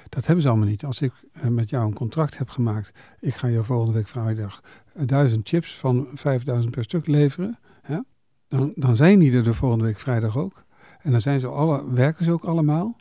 [0.10, 0.86] Dat hebben ze allemaal niet.
[0.86, 4.62] Als ik eh, met jou een contract heb gemaakt, ik ga je volgende week vrijdag
[4.94, 8.00] eh, 1000 chips van 5000 per stuk leveren, hè,
[8.48, 10.66] dan, dan zijn die er de volgende week vrijdag ook.
[11.08, 12.96] En dan zijn ze alle, werken ze ook allemaal.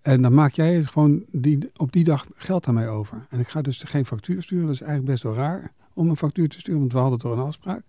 [0.00, 3.26] En dan maak jij gewoon die, op die dag geld aan mij over.
[3.30, 4.66] En ik ga dus geen factuur sturen.
[4.66, 7.32] Dat is eigenlijk best wel raar om een factuur te sturen, want we hadden toch
[7.32, 7.82] een afspraak.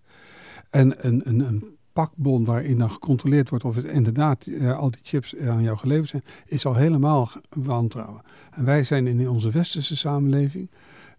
[0.70, 5.00] En een, een, een pakbon waarin dan gecontroleerd wordt of het inderdaad uh, al die
[5.02, 8.22] chips aan jou geleverd zijn, is al helemaal wantrouwen.
[8.50, 10.70] En wij zijn in onze westerse samenleving,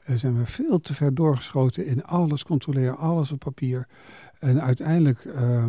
[0.09, 3.87] uh, zijn we veel te ver doorgeschoten in alles controleren, alles op papier.
[4.39, 5.65] En uiteindelijk uh,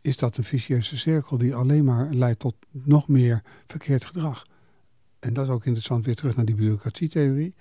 [0.00, 4.46] is dat een vicieuze cirkel die alleen maar leidt tot nog meer verkeerd gedrag.
[5.18, 7.54] En dat is ook interessant weer terug naar die bureaucratietheorie.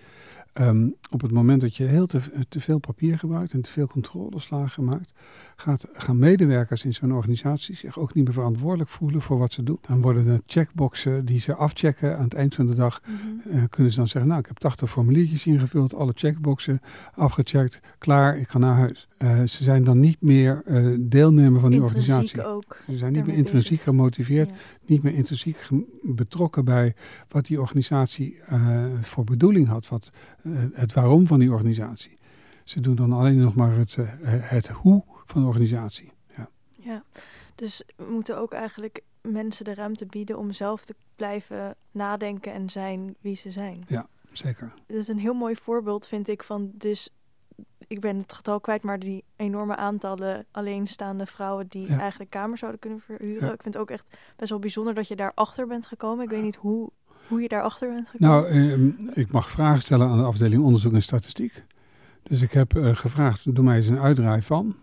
[0.60, 3.88] Um, op het moment dat je heel te, te, veel papier gebruikt en te veel
[3.88, 5.14] controleslagen maakt,
[5.60, 9.64] gaat, gaan medewerkers in zo'n organisatie zich ook niet meer verantwoordelijk voelen voor wat ze
[9.64, 9.78] doen.
[9.88, 13.42] Dan worden de checkboxen die ze afchecken aan het eind van de dag, mm-hmm.
[13.46, 16.82] uh, kunnen ze dan zeggen, nou ik heb 80 formuliertjes ingevuld, alle checkboxen
[17.14, 19.08] afgecheckt, klaar, ik ga naar huis.
[19.18, 22.46] Uh, ze zijn dan niet meer uh, deelnemer van die organisatie.
[22.46, 22.82] Ook.
[22.86, 23.84] Ze zijn niet meer intrinsiek bezig.
[23.84, 24.56] gemotiveerd, ja.
[24.86, 25.68] niet meer intrinsiek
[26.02, 26.96] betrokken bij
[27.28, 28.40] wat die organisatie
[29.02, 30.12] voor bedoeling had, wat
[30.72, 32.18] het waarom van die organisatie.
[32.64, 36.12] Ze doen dan alleen nog maar het, het hoe van de organisatie.
[36.38, 36.50] Ja.
[36.78, 37.04] ja,
[37.56, 42.70] dus we moeten ook eigenlijk mensen de ruimte bieden om zelf te blijven nadenken en
[42.70, 43.84] zijn wie ze zijn.
[43.88, 44.74] Ja, zeker.
[44.88, 47.10] Dat is een heel mooi voorbeeld, vind ik, van dus
[47.88, 52.00] ik ben het getal kwijt, maar die enorme aantallen alleenstaande vrouwen die ja.
[52.00, 53.48] eigenlijk kamers zouden kunnen verhuren.
[53.48, 53.54] Ja.
[53.54, 56.24] Ik vind het ook echt best wel bijzonder dat je daarachter bent gekomen.
[56.24, 56.90] Ik weet niet hoe,
[57.28, 58.52] hoe je daarachter bent gekomen.
[58.52, 61.64] Nou, eh, ik mag vragen stellen aan de afdeling onderzoek en statistiek.
[62.24, 64.76] Dus ik heb uh, gevraagd, doe mij eens een uitdraai van.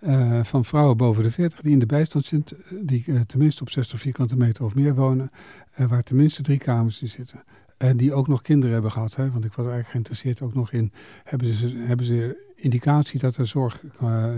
[0.00, 2.56] Uh, van vrouwen boven de 40 die in de bijstand zitten,
[2.86, 5.30] die uh, tenminste op 60 vierkante meter of meer wonen,
[5.78, 7.42] uh, waar tenminste drie kamers in zitten.
[7.76, 10.72] En die ook nog kinderen hebben gehad, hè, want ik was eigenlijk geïnteresseerd ook nog
[10.72, 10.92] in,
[11.24, 13.80] hebben ze, hebben ze indicatie dat, er zorg,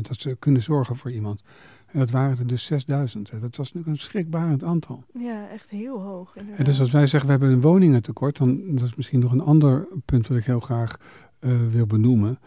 [0.03, 1.43] dat ze kunnen zorgen voor iemand.
[1.87, 3.31] En dat waren er dus 6000.
[3.31, 5.05] Dat was natuurlijk een schrikbarend aantal.
[5.19, 6.37] Ja, echt heel hoog.
[6.37, 6.59] Inderdaad.
[6.59, 9.41] En dus als wij zeggen we hebben een woningentekort, dan dat is misschien nog een
[9.41, 10.97] ander punt wat ik heel graag
[11.71, 12.39] wil benoemen.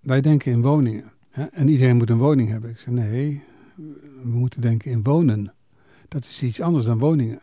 [0.00, 1.12] wij denken in woningen.
[1.34, 2.70] Ja, en iedereen moet een woning hebben.
[2.70, 3.42] Ik zeg nee,
[4.22, 5.52] we moeten denken in wonen.
[6.08, 7.40] Dat is iets anders dan woningen.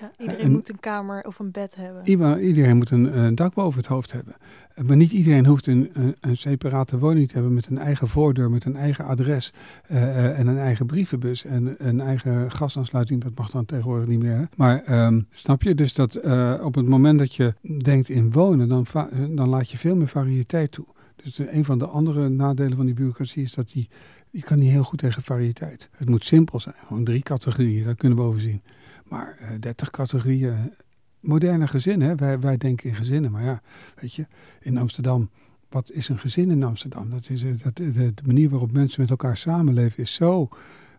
[0.00, 2.40] Ja, iedereen en, moet een kamer of een bed hebben.
[2.40, 4.34] Iedereen moet een, een, dak boven het hoofd hebben.
[4.82, 8.50] Maar niet iedereen hoeft een, een, een separate woning te hebben met een eigen voordeur,
[8.50, 9.52] met een eigen adres
[9.90, 13.22] uh, uh, en een eigen brievenbus en een eigen gasaansluiting.
[13.22, 14.36] Dat mag dan tegenwoordig niet meer.
[14.36, 14.44] Hè?
[14.56, 15.74] Maar um, snap je?
[15.74, 18.86] Dus dat uh, op het moment dat je denkt in wonen, dan,
[19.30, 20.86] dan laat je veel meer variëteit toe.
[21.24, 23.88] Dus een van de andere nadelen van die bureaucratie is dat die,
[24.30, 25.88] die kan niet heel goed tegen variëteit.
[25.92, 26.74] Het moet simpel zijn.
[26.86, 28.62] Gewoon drie categorieën, dat kunnen we overzien.
[29.04, 30.72] Maar uh, dertig categorieën,
[31.20, 32.16] moderne gezinnen?
[32.16, 33.30] Wij, wij denken in gezinnen.
[33.30, 33.62] Maar ja,
[34.00, 34.26] weet je,
[34.60, 35.30] in Amsterdam,
[35.68, 37.10] wat is een gezin in Amsterdam?
[37.10, 40.48] Dat is, dat, de, de manier waarop mensen met elkaar samenleven is zo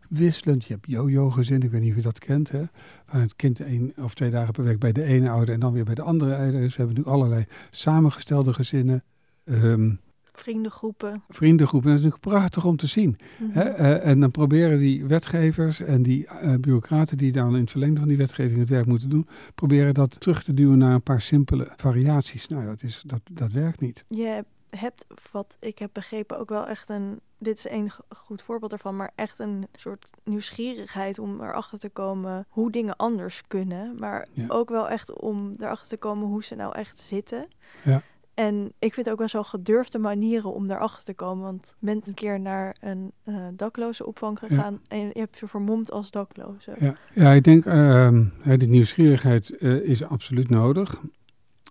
[0.10, 0.66] wisselend.
[0.66, 2.52] Je hebt yo-yo-gezin, ik weet niet of je dat kent.
[2.52, 2.64] Hè?
[3.12, 5.74] Waar het kind één of twee dagen per week bij de ene ouder en dan
[5.74, 6.76] weer bij de andere ouder is.
[6.76, 9.04] We hebben nu allerlei samengestelde gezinnen.
[9.46, 10.00] Um,
[10.38, 11.24] Vriendengroepen.
[11.28, 13.18] Vriendengroepen, dat is natuurlijk prachtig om te zien.
[13.38, 13.62] Mm -hmm.
[13.62, 18.00] uh, en dan proberen die wetgevers en die uh, bureaucraten die dan in het verlengde
[18.00, 21.22] van die wetgeving het werk moeten doen, proberen dat terug te duwen naar een paar
[21.22, 22.48] simpele variaties.
[22.48, 24.04] Nou, dat, is, dat, dat werkt niet.
[24.08, 28.72] Je hebt, wat ik heb begrepen, ook wel echt een, dit is een goed voorbeeld
[28.72, 33.96] ervan, maar echt een soort nieuwsgierigheid om erachter te komen hoe dingen anders kunnen.
[34.00, 34.46] Maar ja.
[34.48, 37.48] ook wel echt om erachter te komen hoe ze nou echt zitten.
[37.84, 38.02] Ja.
[38.36, 41.44] En ik vind ook wel zo gedurfde manieren om daarachter te komen.
[41.44, 44.80] Want je bent een keer naar een uh, dakloze opvang gegaan ja.
[44.88, 46.76] en je hebt je vermomd als dakloze.
[46.80, 48.20] Ja, ja ik denk uh,
[48.58, 51.02] die nieuwsgierigheid uh, is absoluut nodig.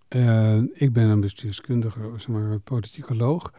[0.08, 3.52] Uh, ik ben een bestuurskundige, zeg maar, politicoloog.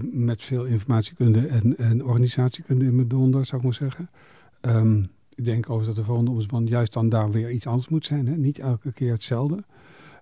[0.00, 4.10] met veel informatiekunde en, en organisatiekunde in mijn donder, zou ik maar zeggen.
[4.60, 8.06] Um, ik denk over dat de volgende ombudsman juist dan daar weer iets anders moet
[8.06, 8.26] zijn.
[8.26, 8.36] Hè?
[8.36, 9.64] Niet elke keer hetzelfde.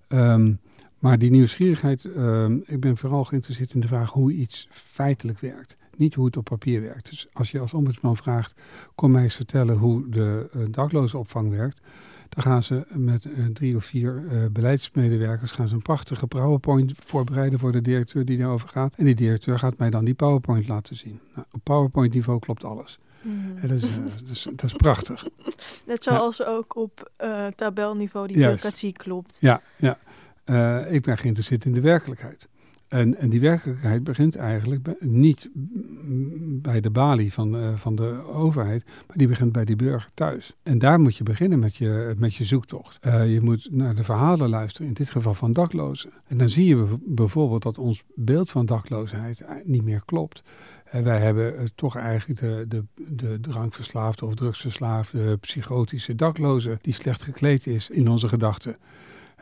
[0.09, 0.61] Um,
[1.03, 5.75] maar die nieuwsgierigheid, uh, ik ben vooral geïnteresseerd in de vraag hoe iets feitelijk werkt.
[5.97, 7.11] Niet hoe het op papier werkt.
[7.11, 8.55] Dus als je als ombudsman vraagt,
[8.95, 11.81] kom mij eens vertellen hoe de uh, dakloze opvang werkt.
[12.29, 16.93] Dan gaan ze met uh, drie of vier uh, beleidsmedewerkers gaan ze een prachtige PowerPoint
[17.05, 18.95] voorbereiden voor de directeur die daarover gaat.
[18.95, 21.21] En die directeur gaat mij dan die PowerPoint laten zien.
[21.35, 22.99] Nou, op PowerPoint niveau klopt alles.
[23.23, 23.55] Mm.
[23.63, 25.27] Ja, dat, is, dat, is, dat, is, prachtig.
[25.87, 26.45] Net zoals ja.
[26.45, 27.11] ook op
[27.55, 29.37] tabelniveau die bureaucratie klopt.
[29.41, 29.99] Ja, ja.
[30.47, 32.49] Uh, ik ben geïnteresseerd in de werkelijkheid.
[32.89, 35.51] En, en die werkelijkheid begint eigenlijk niet
[36.63, 40.57] bij de balie van, uh, van de overheid, maar die begint bij die burger thuis.
[40.63, 42.99] En daar moet je beginnen met je, met je zoektocht.
[43.07, 46.11] Uh, je moet naar de verhalen luisteren, in dit geval van daklozen.
[46.27, 50.43] En dan zie je bijvoorbeeld dat ons beeld van dakloosheid niet meer klopt.
[50.85, 52.85] En wij hebben toch eigenlijk de, de,
[53.17, 58.77] de drankverslaafde of drugsverslaafde, psychotische dakloze die slecht gekleed is in onze gedachten.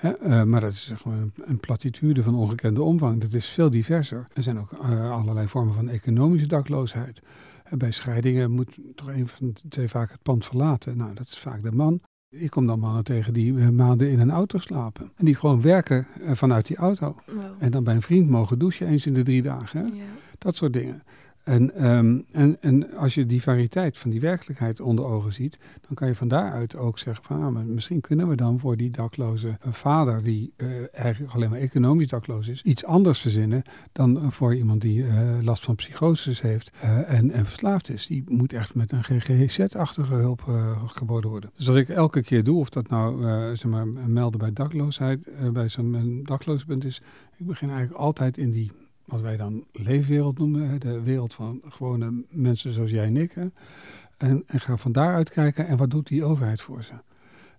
[0.02, 3.20] Uh, maar dat is gewoon een, een platitude van ongekende omvang.
[3.20, 4.26] Dat is veel diverser.
[4.32, 7.22] Er zijn ook uh, allerlei vormen van economische dakloosheid.
[7.66, 10.96] Uh, bij scheidingen moet toch een van de twee vaak het pand verlaten.
[10.96, 12.00] Nou, dat is vaak de man.
[12.28, 15.12] Ik kom dan mannen tegen die maanden in een auto slapen.
[15.16, 17.16] En die gewoon werken vanuit die auto.
[17.26, 17.36] Wow.
[17.58, 19.94] En dan bij een vriend mogen douchen eens in de drie dagen.
[19.94, 20.02] Ja.
[20.38, 21.02] Dat soort dingen.
[21.44, 25.94] En, um, en, en als je die variëteit van die werkelijkheid onder ogen ziet, dan
[25.94, 29.58] kan je van daaruit ook zeggen van ah, misschien kunnen we dan voor die dakloze
[29.70, 34.80] vader, die uh, eigenlijk alleen maar economisch dakloos is, iets anders verzinnen dan voor iemand
[34.80, 36.70] die uh, last van psychoses heeft
[37.06, 38.06] en, en verslaafd is.
[38.06, 40.42] Die moet echt met een GGZ-achtige hulp
[40.86, 41.50] geboden worden.
[41.56, 43.22] Dus wat ik elke keer doe, of dat nou
[43.56, 47.02] zeg maar, melden bij dakloosheid, bij zo'n dakloos bent, is
[47.36, 48.70] ik begin eigenlijk altijd in die
[49.10, 53.34] wat wij dan leefwereld noemen, de wereld van gewone mensen zoals jij en ik.
[54.16, 56.92] En, ga van daaruit kijken en wat doet die overheid voor ze.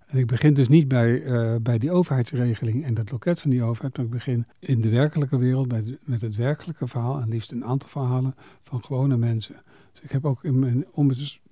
[0.08, 3.64] En ik begin dus niet bij, uh, bij die overheidsregeling en dat loket van die
[3.64, 5.72] overheid, maar ik begin in de werkelijke wereld
[6.04, 9.56] met het werkelijke verhaal en liefst een aantal verhalen van gewone mensen.
[9.92, 10.86] Dus ik heb ook in mijn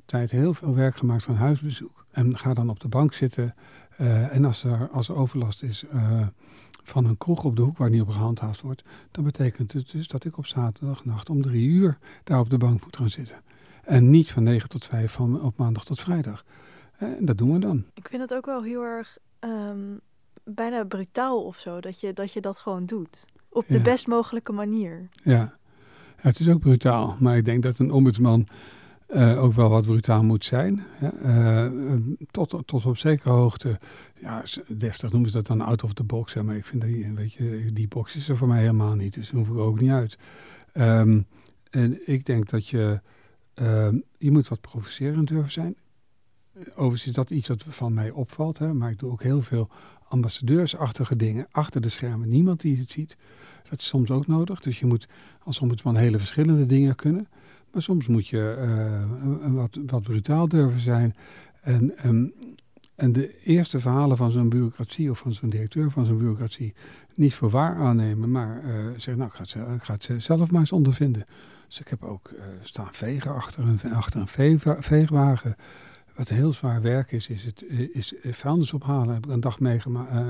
[0.05, 2.05] tijd heel veel werk gemaakt van huisbezoek.
[2.12, 3.55] En ga dan op de bank zitten
[4.01, 6.27] uh, en als er, als er overlast is, uh,
[6.89, 10.08] van een kroeg op de hoek waar niet op gehandhaafd wordt, dan betekent het dus
[10.08, 13.41] dat ik op zaterdagnacht om drie uur daar op de bank moet gaan zitten.
[13.84, 16.45] En niet van negen tot vijf van op maandag tot vrijdag.
[16.97, 17.86] En dat doen we dan.
[17.93, 19.99] Ik vind het ook wel heel erg um,
[20.43, 23.25] bijna brutaal of zo, dat je, dat je dat gewoon doet.
[23.49, 23.82] Op de ja.
[23.82, 25.10] best mogelijke manier.
[25.23, 25.34] Ja.
[25.34, 25.58] ja,
[26.15, 27.15] het is ook brutaal.
[27.19, 28.47] Maar ik denk dat een ombudsman
[29.09, 30.83] uh, ook wel wat brutaal moet zijn.
[31.23, 31.65] Uh,
[32.31, 33.79] tot, tot op zekere hoogte,
[34.21, 36.33] ja, deftig noemen ze dat dan out of the box.
[36.33, 39.13] Hè, maar ik vind dat, weet je, die box is er voor mij helemaal niet.
[39.13, 40.17] Dus daar hoef ik ook niet uit.
[40.73, 41.25] Um,
[41.69, 43.01] en ik denk dat je,
[43.61, 45.75] uh, je moet wat provocerend durven zijn.
[46.69, 48.57] Overigens is dat iets wat van mij opvalt.
[48.57, 49.69] Hè, maar ik doe ook heel veel
[50.07, 52.29] ambassadeursachtige dingen achter de schermen.
[52.29, 53.17] Niemand die het ziet.
[53.69, 54.61] Dat is soms ook nodig.
[54.61, 55.07] Dus je moet
[55.43, 57.27] als ombudsman hele verschillende dingen kunnen.
[57.71, 58.55] Maar soms moet je
[59.43, 61.15] uh, wat, wat brutaal durven zijn.
[61.62, 62.34] En, um,
[62.95, 66.73] en de eerste verhalen van zo'n bureaucratie of van zo'n directeur van zo'n bureaucratie
[67.15, 70.51] niet voor waar aannemen, maar uh, zeggen, nou, ik ga, het, ik ga, het, zelf
[70.51, 71.25] maar eens ondervinden.
[71.67, 75.55] Dus ik heb ook uh, staan vegen achter een, achter een veegwagen.
[76.19, 79.13] Wat heel zwaar werk is, is, het, is vuilnis ophalen.
[79.13, 79.60] Heb ik een dag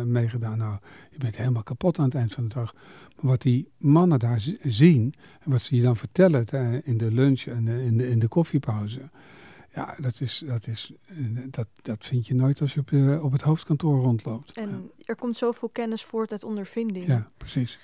[0.05, 0.57] meegedaan.
[0.57, 0.77] Nou,
[1.11, 2.73] je bent helemaal kapot aan het eind van de dag.
[3.15, 6.45] Maar wat die mannen daar zien, en wat ze je dan vertellen
[6.85, 9.09] in de lunch en in de, in de koffiepauze.
[9.73, 10.93] Ja, dat, is, dat, is,
[11.45, 14.57] dat, dat vind je nooit als je op, op het hoofdkantoor rondloopt.
[14.57, 14.79] En ja.
[15.03, 17.07] er komt zoveel kennis voort uit ondervinding.
[17.07, 17.79] Ja, precies.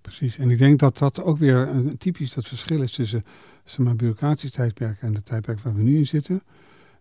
[0.00, 0.38] precies.
[0.38, 3.24] En ik denk dat dat ook weer een, typisch dat verschil is tussen
[3.64, 6.42] zeg maar, bureaucratisch tijdperk en de tijdperk waar we nu in zitten.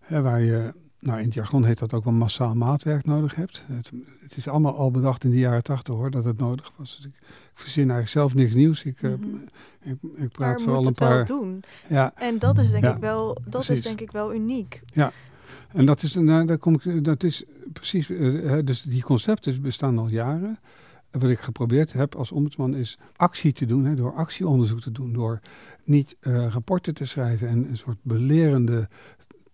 [0.06, 3.64] Hè, waar je, nou in het jargon heet dat ook wel massaal maatwerk nodig hebt.
[3.68, 6.96] Het, het is allemaal al bedacht in de jaren tachtig hoor, dat het nodig was.
[6.96, 8.84] Dus ik, ik verzin eigenlijk zelf niks nieuws.
[8.84, 9.44] Ik, mm -hmm.
[9.84, 11.16] uh, ik, ik praat maar vooral een paar.
[11.16, 11.64] Wel doen.
[11.90, 12.14] Ja.
[12.16, 13.76] En dat is denk ja, ik wel, dat precies.
[13.76, 14.82] is denk ik wel uniek.
[14.94, 15.12] Ja.
[15.76, 19.98] En dat is, nou, daar kom ik, dat is precies, uh, dus die concepten bestaan
[19.98, 20.60] al jaren.
[21.12, 25.14] Wat ik geprobeerd heb als ombudsman is actie te doen, hè, door actieonderzoek te doen,
[25.14, 25.40] door
[25.84, 28.88] niet uh, rapporten te schrijven en een soort belerende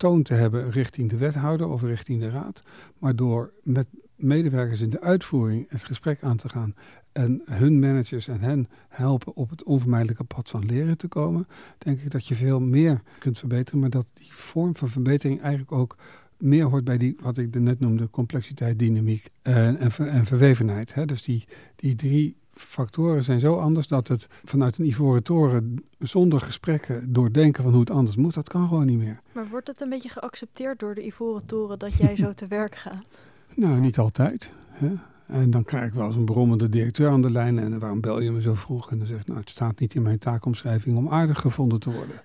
[0.02, 2.64] toon te hebben richting de wethouder of richting de raad,
[2.98, 6.76] maar door met medewerkers in de uitvoering het gesprek aan te gaan
[7.12, 12.02] en hun managers en hen helpen op het onvermijdelijke pad van leren te komen, denk
[12.02, 15.98] ik dat je veel meer kunt verbeteren, maar dat die vorm van verbetering eigenlijk ook
[16.38, 20.94] meer hoort bij die, wat ik net noemde, complexiteit, dynamiek en, en, en verwevenheid.
[20.94, 21.06] Hè?
[21.06, 26.42] Dus die, die drie factoren zijn zo anders dat het vanuit een ivoren toren zonder
[26.42, 29.22] gesprekken doordenken van hoe het anders moet, dat kan gewoon niet meer.
[29.32, 32.76] Maar wordt het een beetje geaccepteerd door de ivoren toren dat jij zo te werk
[32.76, 33.26] gaat?
[33.56, 34.52] Nou, niet altijd.
[34.70, 34.94] Hè?
[35.26, 37.60] En dan krijg ik wel eens een brommende directeur aan de lijn.
[37.60, 38.92] En waarom bel je me zo vroeg?
[38.92, 42.22] En dan zegt nou, het staat niet in mijn taakomschrijving om aardig gevonden te worden.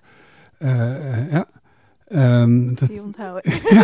[0.59, 1.47] Uh, uh, ja.
[2.09, 3.51] Um, dat, Die onthouden.
[3.69, 3.83] ja,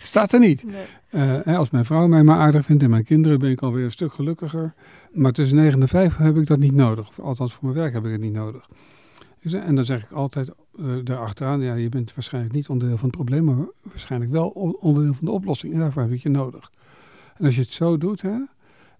[0.00, 0.64] staat er niet.
[1.10, 1.44] Nee.
[1.46, 3.90] Uh, als mijn vrouw mij maar aardig vindt en mijn kinderen ben ik alweer een
[3.90, 4.74] stuk gelukkiger.
[5.12, 7.20] Maar tussen 9 en 5 heb ik dat niet nodig.
[7.20, 8.68] Althans voor mijn werk heb ik het niet nodig.
[9.42, 10.50] En dan zeg ik altijd
[10.80, 14.48] uh, daarachteraan, ja, je bent waarschijnlijk niet onderdeel van het probleem, maar waarschijnlijk wel
[14.78, 15.72] onderdeel van de oplossing.
[15.72, 16.70] En daarvoor heb ik je nodig.
[17.36, 18.36] En als je het zo doet, hè,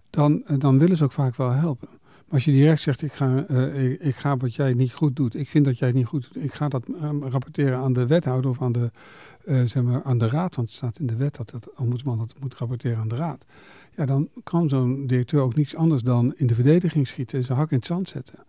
[0.09, 1.87] dan, dan willen ze ook vaak wel helpen.
[2.31, 5.49] Als je direct zegt, ik ga, uh, ik, ga wat jij niet goed doet, ik
[5.49, 8.49] vind dat jij het niet goed doet, ik ga dat um, rapporteren aan de wethouder
[8.49, 8.91] of aan de,
[9.45, 12.17] uh, zeg maar, aan de raad, want het staat in de wet dat het ombudsman
[12.17, 13.45] dat moet rapporteren aan de raad.
[13.95, 17.57] Ja, dan kan zo'n directeur ook niets anders dan in de verdediging schieten en zijn
[17.57, 18.39] hak in het zand zetten.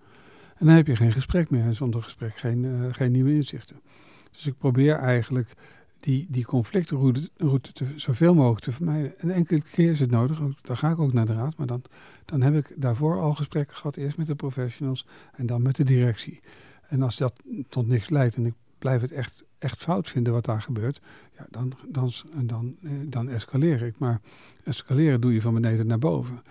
[0.56, 3.76] En dan heb je geen gesprek meer en zonder gesprek geen, uh, geen nieuwe inzichten.
[4.30, 5.54] Dus ik probeer eigenlijk
[6.03, 7.30] die, die conflictroute
[7.72, 9.18] te, zoveel mogelijk te vermijden.
[9.18, 11.82] En enkele keer is het nodig, dan ga ik ook naar de raad, maar dan,
[12.24, 15.84] dan heb ik daarvoor al gesprekken gehad, eerst met de professionals en dan met de
[15.84, 16.40] directie.
[16.88, 20.44] En als dat tot niks leidt en ik blijf het echt, echt fout vinden wat
[20.44, 21.00] daar gebeurt,
[21.38, 23.98] ja, dan, dan, dan, eh, dan escaleer ik.
[23.98, 24.20] Maar
[24.64, 26.42] escaleren doe je van beneden naar boven.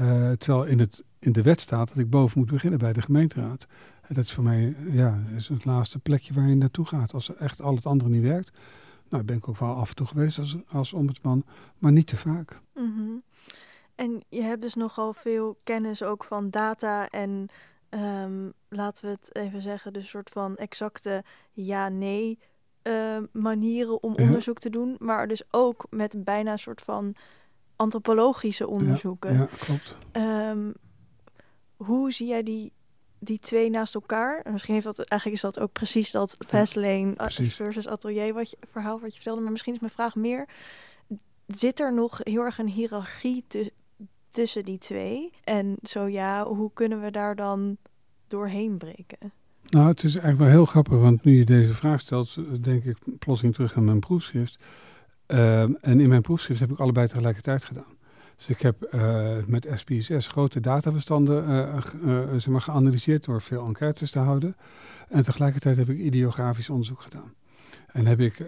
[0.00, 3.00] Uh, terwijl in, het, in de wet staat dat ik boven moet beginnen bij de
[3.00, 3.66] gemeenteraad.
[4.02, 7.12] En dat is voor mij ja, is het laatste plekje waar je naartoe gaat.
[7.12, 8.52] Als echt al het andere niet werkt.
[9.12, 11.44] Nou, ben ik ook wel af en toe geweest als, als ombudsman,
[11.78, 12.60] maar niet te vaak.
[12.74, 13.22] Mm
[13.94, 17.48] En je hebt dus nogal veel kennis ook van data en
[17.92, 22.38] Ehm, laten we het even zeggen, de soort van exacte ja-nee
[22.82, 27.14] ehm, manieren om onderzoek te doen, maar dus ook met bijna een soort van
[27.76, 29.32] antropologische onderzoeken.
[29.32, 29.96] Ja, ja klopt.
[30.12, 30.72] Ehm,
[31.76, 32.72] hoe zie jij die,
[33.24, 34.40] die twee naast elkaar?
[34.40, 38.50] En misschien heeft dat eigenlijk is dat ook precies dat Fastlane ja, versus Atelier wat
[38.50, 40.48] je, verhaal wat je vertelde, maar misschien is mijn vraag meer:
[41.46, 43.72] zit er nog heel erg een hiërarchie te,
[44.30, 45.30] tussen die twee?
[45.44, 47.76] En zo ja, hoe kunnen we daar dan
[48.28, 49.32] doorheen breken?
[49.68, 52.96] Nou, het is eigenlijk wel heel grappig, want nu je deze vraag stelt, denk ik
[53.18, 54.58] plotseling terug aan mijn proefschrift.
[55.26, 57.96] Ehm, en in mijn proefschrift heb ik allebei tegelijkertijd gedaan.
[58.36, 64.10] Dus ik heb uh, met SPSS grote databestanden uh, zeg maar geanalyseerd door veel enquêtes
[64.10, 64.56] te houden.
[65.08, 67.32] En tegelijkertijd heb ik ideografisch onderzoek gedaan.
[67.86, 68.44] En heb ik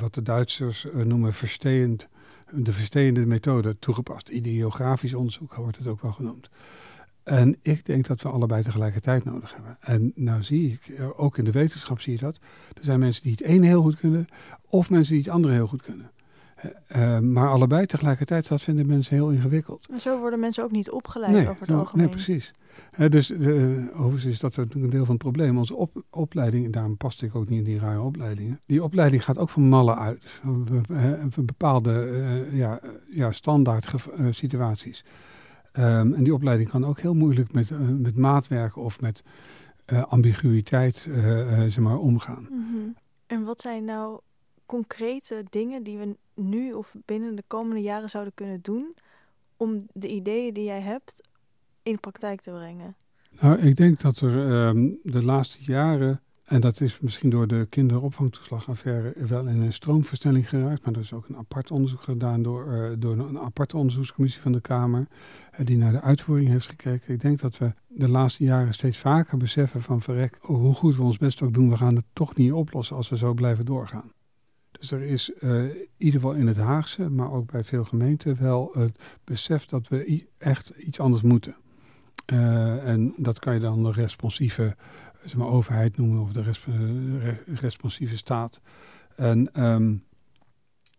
[0.00, 2.08] wat de Duitsers noemen versteend
[2.52, 4.28] de versteende methode toegepast.
[4.28, 6.48] Ideografisch onderzoek wordt het ook wel genoemd.
[7.22, 9.76] En ik denk dat we allebei tegelijkertijd nodig hebben.
[9.80, 12.36] En nou zie ik, eh, ook in de wetenschap zie je dat.
[12.78, 14.26] Er zijn mensen die het ene heel goed kunnen,
[14.68, 16.10] of mensen die het andere heel goed kunnen.
[16.96, 19.88] Uh, maar allebei tegelijkertijd, dat vinden mensen heel ingewikkeld.
[19.90, 22.04] Maar zo worden mensen ook niet opgeleid over het algemeen.
[22.04, 22.54] Nee, precies.
[23.08, 23.32] dus
[23.92, 25.58] overigens is dat natuurlijk een deel van het probleem.
[25.58, 28.60] Onze op, opleiding, en daarom past ik ook niet in die rare opleidingen.
[28.66, 30.40] Die opleiding gaat ook van mallen uit.
[31.28, 33.94] Van bepaalde ja, ja, standaard
[34.30, 35.04] situaties.
[35.72, 39.22] Um, en die opleiding kan ook heel moeilijk met, met maatwerk of met
[40.08, 41.08] ambiguïteit
[41.66, 42.46] zeg maar, omgaan.
[42.50, 42.96] Mm -hmm.
[43.26, 44.20] En wat zijn nou
[44.70, 48.94] concrete dingen die we nu of binnen de komende jaren zouden kunnen doen
[49.56, 51.28] om de ideeën die jij hebt
[51.82, 52.96] in praktijk te brengen?
[53.40, 57.66] Nou, ik denk dat er um, de laatste jaren en dat is misschien door de
[57.68, 60.84] kinderopvangtoeslagaffaire wel in een stroomversnelling geraakt.
[60.84, 64.52] Maar er is ook een apart onderzoek gedaan door, uh, door een aparte onderzoekscommissie van
[64.52, 65.06] de Kamer.
[65.52, 67.14] Uh, die naar de uitvoering heeft gekeken.
[67.14, 71.02] Ik denk dat we de laatste jaren steeds vaker beseffen van verrek, hoe goed we
[71.02, 71.70] ons best ook doen.
[71.70, 74.12] We gaan het toch niet oplossen als we zo blijven doorgaan.
[74.70, 78.40] Dus er is uh, in ieder geval in het Haagse, maar ook bij veel gemeenten
[78.40, 81.56] wel het besef dat we echt iets anders moeten.
[82.26, 84.76] en dat kan je dan de responsieve
[85.24, 88.60] zeg maar, overheid noemen of de responsieve staat.
[89.16, 90.04] En, um,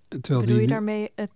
[0.07, 1.31] terwijl Bedoel je daarmee het,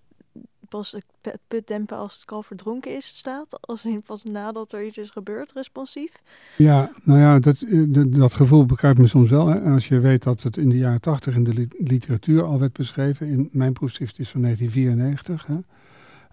[0.76, 3.67] pas het put dempen als het kalf verdronken is staat?
[3.67, 6.11] Als in pas nadat er iets is gebeurd, responsief?
[6.57, 9.53] Ja, nou ja, dat, dat, dat gevoel begrijpt me soms wel.
[9.53, 13.28] Als je weet dat het in de jaren tachtig in de literatuur al werd beschreven.
[13.28, 15.45] In mijn proefschrift is van 1994.
[15.45, 15.57] Hè.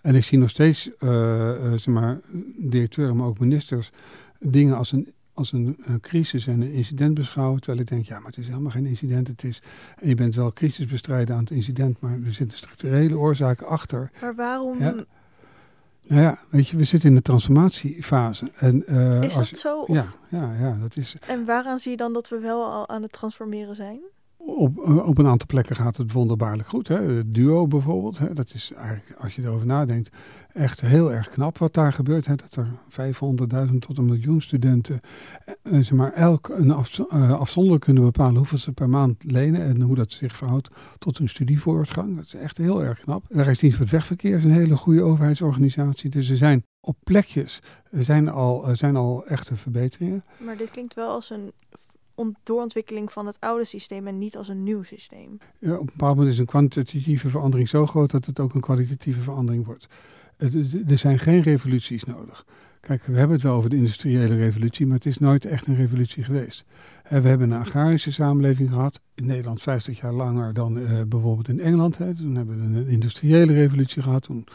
[0.03, 2.21] En ik zie nog steeds, uh, zeg maar,
[2.57, 3.91] directeuren, maar ook ministers,
[4.41, 5.13] dingen als een
[5.43, 7.61] als een, een, crisis en een incident beschouwen.
[7.61, 9.29] Terwijl ik denk, ja, maar het is helemaal geen incident.
[9.29, 9.63] Het is,
[9.99, 14.11] en je bent wel crisisbestrijden aan het incident, maar er zitten structurele oorzaken achter.
[14.21, 14.79] Maar waarom...
[14.79, 14.95] Ja.
[16.03, 18.51] Nou ja, weet je, we zitten in de transformatiefase.
[18.55, 19.85] En, uh, is dat zo?
[19.87, 21.17] Ja, ja, ja, dat is...
[21.27, 24.01] En waaraan zie je dan dat we wel al aan het transformeren zijn?
[24.47, 26.89] Op, eh, op een aantal plekken gaat het wonderbaarlijk goed.
[26.89, 27.29] Hè.
[27.31, 28.35] duo bijvoorbeeld, hè.
[28.35, 30.11] dat is eigenlijk, als je erover nadenkt,
[30.53, 32.27] echt heel erg knap wat daar gebeurt.
[32.27, 32.35] Hè.
[32.35, 32.69] Dat er
[33.69, 35.01] 500.000 tot een miljoen studenten
[35.45, 39.81] eh, zeg maar, elk een eh, afzonderlijk kunnen bepalen hoeveel ze per maand lenen en
[39.81, 42.17] hoe dat zich verhoudt tot hun studievoortgang.
[42.17, 43.25] Dat is echt heel erg knap.
[43.29, 46.11] De Rijksdienst voor het Wegverkeer is een hele goede overheidsorganisatie.
[46.11, 50.25] Dus er zijn op plekjes zijn al, zijn al echte verbeteringen.
[50.45, 51.53] Maar dit klinkt wel als een
[52.43, 55.39] doorontwikkeling van het oude systeem en niet als een nieuw systeem.
[55.59, 58.61] Ja, op een bepaald moment is een kwantitatieve verandering zo groot dat het ook een
[58.61, 59.87] kwalitatieve verandering wordt.
[60.89, 62.45] er zijn geen revoluties nodig.
[62.81, 65.75] Kijk, we hebben het wel over de industriële revolutie, maar het is nooit echt een
[65.75, 66.65] revolutie geweest.
[67.09, 71.61] We hebben een agrarische samenleving gehad, in Nederland 50 jaar langer dan uh, bijvoorbeeld in
[71.61, 71.97] Engeland.
[71.97, 74.47] Toen hebben we een industriële revolutie gehad, toen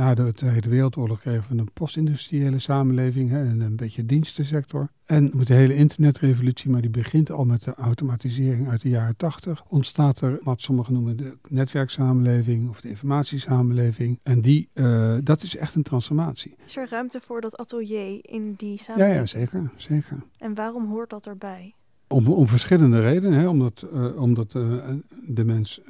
[0.00, 4.88] Na de Tweede Wereldoorlog kregen we een postindustriële samenleving hè, en een beetje dienstensector.
[5.06, 9.16] En met de hele internetrevolutie, maar die begint al met de automatisering uit de jaren
[9.16, 14.18] 80, ontstaat er wat sommigen noemen de netwerksamenleving of de informatiesamenleving.
[14.22, 16.54] En die, uh, dat is echt een transformatie.
[16.64, 19.14] Is er ruimte voor dat atelier in die samenleving?
[19.14, 20.22] Ja, ja zeker, zeker.
[20.38, 21.74] En waarom hoort dat erbij?
[22.08, 23.38] Om, om verschillende redenen.
[23.38, 23.48] Hè?
[23.48, 24.84] Omdat, uh, omdat uh,
[25.26, 25.80] de mens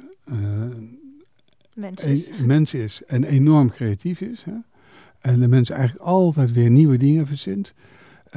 [1.73, 2.39] mens is.
[2.39, 4.43] Een, mens is en enorm creatief is.
[4.43, 4.53] Hè?
[5.19, 7.73] En de mens eigenlijk altijd weer nieuwe dingen verzint.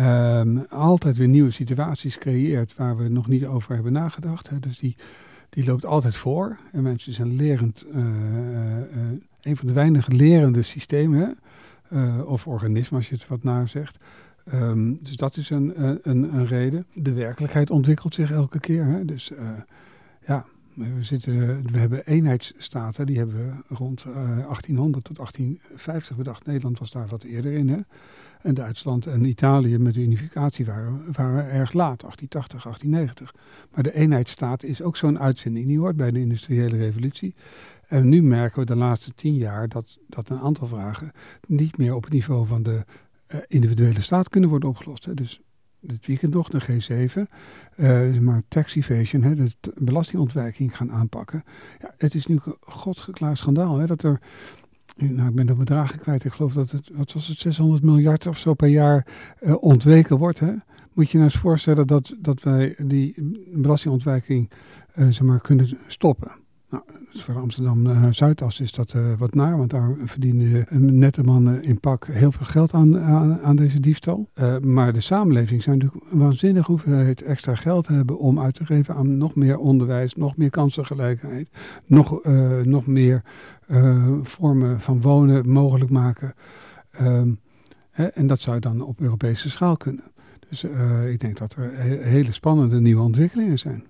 [0.00, 4.48] Um, altijd weer nieuwe situaties creëert waar we nog niet over hebben nagedacht.
[4.48, 4.60] Hè?
[4.60, 4.96] Dus die,
[5.48, 6.58] die loopt altijd voor.
[6.72, 8.04] En mensen zijn lerend, uh, uh,
[9.40, 11.38] een van de weinige lerende systemen.
[11.92, 13.98] Uh, of organismen, als je het wat naar zegt.
[14.54, 16.86] Um, dus dat is een, een, een, reden.
[16.94, 18.84] De werkelijkheid ontwikkelt zich elke keer.
[18.84, 19.04] Hè?
[19.04, 19.30] Dus
[20.26, 20.44] ja,
[20.74, 26.46] we, zitten, we hebben eenheidsstaten, die hebben we rond uh, 1800 tot 1850 bedacht.
[26.46, 27.68] Nederland was daar wat eerder in.
[27.68, 27.78] Hè?
[28.42, 33.34] En Duitsland en Italië met de unificatie waren, waren erg laat, 1880, 1890.
[33.74, 35.66] Maar de eenheidsstaat is ook zo'n uitzending.
[35.66, 37.34] Die hoort bij de industriële revolutie.
[37.88, 41.12] En nu merken we de laatste tien jaar dat, dat een aantal vragen
[41.46, 42.84] niet meer op het niveau van de
[43.28, 45.04] uh, individuele staat kunnen worden opgelost.
[45.04, 45.14] Hè.
[45.14, 45.40] Dus
[45.86, 47.20] dit weekend nog, de G7,
[47.76, 51.44] uh, maar tax evasion, hè, de belastingontwijking gaan aanpakken.
[51.80, 54.20] Ja, het is nu godgeklaard schandaal hè, dat er,
[54.96, 58.26] nou ik ben de bedragen kwijt, ik geloof dat het, wat was het, 600 miljard
[58.26, 59.06] of zo per jaar
[59.40, 60.38] uh, ontweken wordt.
[60.38, 60.52] Hè.
[60.92, 63.14] Moet je nou eens voorstellen dat, dat wij die
[63.54, 64.50] belastingontwijking
[64.94, 66.32] uh, zeg maar, kunnen stoppen.
[66.74, 71.80] Nou, voor Amsterdam-Zuidas is dat uh, wat naar, want daar verdiende een nette man in
[71.80, 73.00] pak heel veel geld aan,
[73.42, 74.28] aan, deze diefstal.
[74.34, 78.66] Uh, maar de samenleving zou natuurlijk een waanzinnige hoeveelheid extra geld hebben om uit te
[78.66, 81.48] geven aan nog meer onderwijs, nog meer kansengelijkheid,
[81.86, 83.22] nog, uh, nog meer
[84.22, 86.34] vormen van wonen mogelijk maken.
[87.02, 87.40] Um,
[87.90, 90.04] hè, en dat zou dan op Europese schaal kunnen.
[90.48, 90.64] Dus
[91.08, 93.84] ik denk dat er he hele spannende nieuwe ontwikkelingen zijn.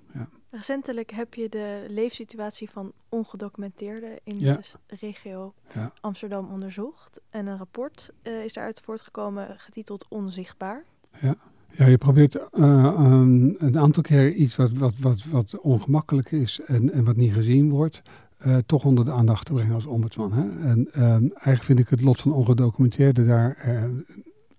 [0.55, 4.61] Recentelijk heb je de leefsituatie van ongedocumenteerden in ja.
[4.87, 5.93] de regio ja.
[6.01, 7.21] Amsterdam onderzocht.
[7.31, 10.85] En een rapport uh, is daaruit voortgekomen getiteld Onzichtbaar.
[11.21, 11.37] Ja,
[11.71, 16.61] ja je probeert uh, um, een aantal keer iets wat, wat, wat, wat ongemakkelijk is
[16.61, 18.03] en, en wat niet gezien wordt,
[18.47, 20.33] uh, toch onder de aandacht te brengen als ombudsman.
[20.33, 20.69] Hè?
[20.69, 23.83] En eigenlijk vind ik het lot van ongedocumenteerden daar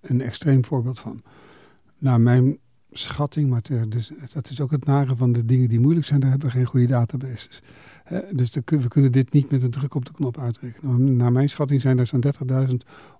[0.01, 1.21] een extreem voorbeeld van.
[1.97, 2.59] Naar mijn
[2.97, 6.29] schatting, maar dus, dat is ook het nare van de dingen die moeilijk zijn, daar
[6.29, 7.61] hebben we geen goede databases.
[8.31, 11.15] dus we kunnen dit niet met een druk op de knop uitrekenen.
[11.15, 12.23] naar mijn schatting zijn er zo'n
[12.69, 12.75] 30.000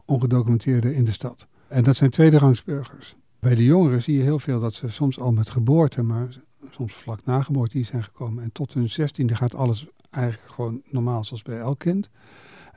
[0.05, 1.47] ongedocumenteerden in de stad.
[1.67, 3.15] En dat zijn tweederangsburgers.
[3.39, 6.27] Bij de jongeren zie je heel veel dat ze soms al met geboorte, maar
[6.71, 8.43] soms vlak na geboorte die zijn gekomen.
[8.43, 12.09] En tot hun zestiende gaat alles eigenlijk gewoon normaal zoals bij elk kind.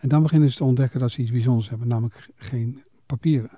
[0.00, 3.50] En dan beginnen ze te ontdekken dat ze iets bijzonders hebben, namelijk geen papieren.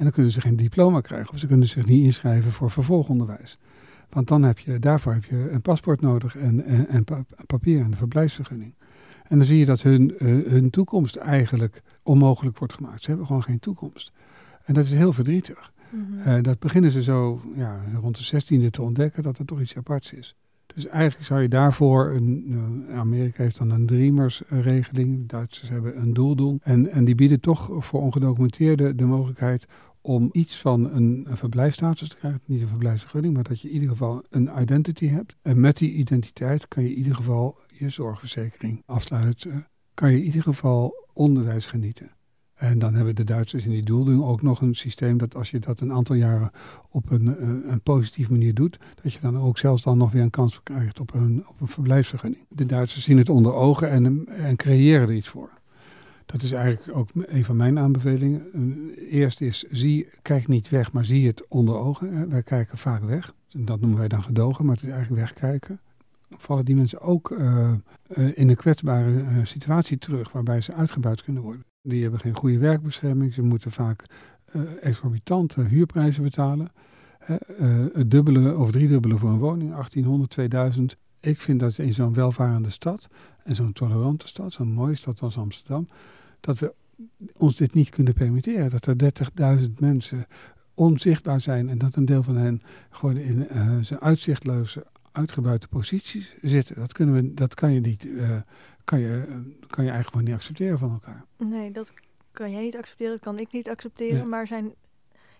[0.00, 3.58] En dan kunnen ze geen diploma krijgen of ze kunnen zich niet inschrijven voor vervolgonderwijs.
[4.08, 7.04] Want dan heb je, daarvoor heb je een paspoort nodig en, en, en
[7.46, 8.74] papier en een verblijfsvergunning.
[9.28, 13.02] En dan zie je dat hun, uh, hun toekomst eigenlijk onmogelijk wordt gemaakt.
[13.02, 14.12] Ze hebben gewoon geen toekomst.
[14.64, 15.72] En dat is heel verdrietig.
[15.90, 16.36] Mm -hmm.
[16.36, 19.76] uh, dat beginnen ze zo ja, rond de zestiende te ontdekken dat er toch iets
[19.76, 20.36] aparts is.
[20.74, 22.44] Dus eigenlijk zou je daarvoor, een,
[22.88, 26.58] uh, Amerika heeft dan een Dreamers-regeling, Duitsers hebben een doeldoel.
[26.62, 29.66] En, en die bieden toch voor ongedocumenteerden de mogelijkheid
[30.00, 32.40] om iets van een, een verblijfstatus te krijgen.
[32.44, 35.36] Niet een verblijfsvergunning, maar dat je in ieder geval een identity hebt.
[35.42, 39.66] En met die identiteit kan je in ieder geval je zorgverzekering afsluiten.
[39.94, 42.10] Kan je in ieder geval onderwijs genieten.
[42.60, 45.58] En dan hebben de Duitsers in die doeldoening ook nog een systeem dat als je
[45.58, 46.50] dat een aantal jaren
[46.90, 50.22] op een, een, een positieve manier doet, dat je dan ook zelfs dan nog weer
[50.22, 52.44] een kans krijgt op een, op een verblijfsvergunning.
[52.48, 55.59] De Duitsers zien het onder ogen en, en creëren er iets voor.
[56.30, 58.42] Dat is eigenlijk ook een van mijn aanbevelingen.
[58.94, 62.28] Eerst is, zie, kijk niet weg, maar zie het onder ogen.
[62.28, 63.34] Wij kijken vaak weg.
[63.48, 65.80] Dat noemen wij dan gedogen, maar het is eigenlijk wegkijken.
[66.30, 67.72] Vallen die mensen ook uh,
[68.08, 71.64] uh, in een kwetsbare uh, situatie terug, waarbij ze uitgebuit kunnen worden.
[71.82, 74.04] Die hebben geen goede werkbescherming, ze moeten vaak
[74.80, 76.68] exorbitante huurprijzen betalen.
[77.92, 80.96] het dubbele of driedubbele voor een woning, 1800, 2000.
[81.20, 83.08] Ik vind dat in zo'n welvarende stad
[83.44, 85.88] en zo'n tolerante stad, zo'n mooie stad als Amsterdam,
[86.40, 86.74] dat we
[87.36, 88.70] ons dit niet kunnen permitteren.
[88.70, 88.96] Dat er
[89.66, 90.26] 30.000 mensen
[90.74, 96.34] onzichtbaar zijn en dat een deel van hen gewoon in uh, zijn uitzichtloze, uitgebuite posities
[96.42, 96.74] zitten.
[96.74, 98.30] Dat, kunnen we, dat kan je niet, uh,
[98.84, 101.24] kan je, kan je eigenlijk niet accepteren van elkaar.
[101.36, 101.92] Nee, dat
[102.32, 104.18] kan jij niet accepteren, dat kan ik niet accepteren.
[104.18, 104.24] Ja.
[104.24, 104.74] Maar er zijn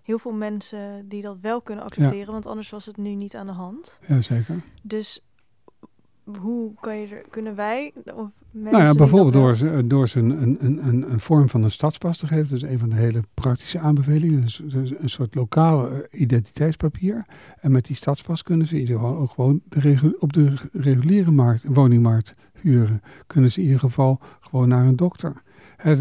[0.03, 2.33] heel veel mensen die dat wel kunnen accepteren, ja.
[2.33, 3.99] want anders was het nu niet aan de hand.
[4.09, 4.63] Ja, zeker.
[4.83, 5.21] Dus
[6.37, 10.19] hoe kan je er, kunnen wij of mensen Nou ja, bijvoorbeeld door, ze, door ze
[10.19, 12.49] een, een, een- een, een vorm van een stadspas te geven.
[12.49, 14.41] Dat is een van de hele praktische aanbevelingen.
[14.41, 17.27] Dus, dus een soort lokaal eh, identiteitspapier.
[17.61, 20.49] En met die stadspas kunnen ze in ieder geval ook gewoon de regu- op de
[20.49, 23.01] reg- reguliere markt, woningmarkt huren.
[23.27, 25.43] Kunnen ze in ieder geval gewoon naar een dokter.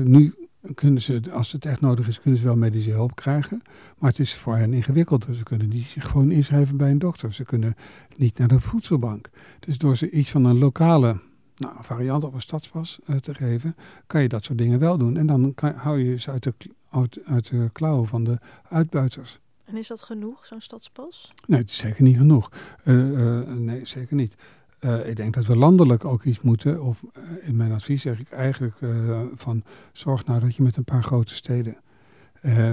[0.03, 0.33] Nu
[0.73, 3.61] kunnen ze, als het echt nodig is, kunnen ze wel medische hulp krijgen.
[3.97, 5.35] Maar het is voor hen ingewikkelder.
[5.35, 7.33] Ze kunnen niet zich gewoon inschrijven bij een dokter.
[7.33, 7.75] Ze kunnen
[8.17, 9.29] niet naar de voedselbank.
[9.59, 11.19] Dus door ze iets van een lokale
[11.57, 13.75] nou, variant op een stadspas eh, te geven,
[14.07, 15.17] kan je dat soort dingen wel doen.
[15.17, 16.53] En dan kan, hou je ze uit de,
[16.89, 18.37] uit, uit de klauwen van de
[18.69, 19.39] uitbuiters.
[19.65, 21.31] En is dat genoeg, zo'n stadspas?
[21.45, 22.51] Nee, het is zeker niet genoeg.
[22.83, 24.35] Eh, eh, nee, zeker niet.
[24.79, 26.83] Eh, ik denk dat we landelijk ook iets moeten.
[26.83, 30.77] Of eh, in mijn advies zeg ik eigenlijk eh, van zorg nou dat je met
[30.77, 31.77] een paar grote steden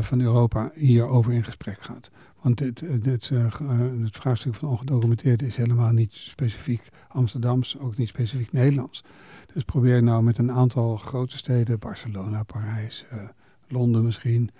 [0.00, 2.10] van Europa hierover in gesprek gaat.
[2.42, 8.52] Want dit, dit, het vraagstuk van ongedocumenteerde is helemaal niet specifiek Amsterdams, ook niet specifiek
[8.52, 9.04] Nederlands.
[9.52, 13.06] Dus probeer nou met een aantal grote steden, Barcelona, Parijs,
[13.68, 14.50] Londen misschien,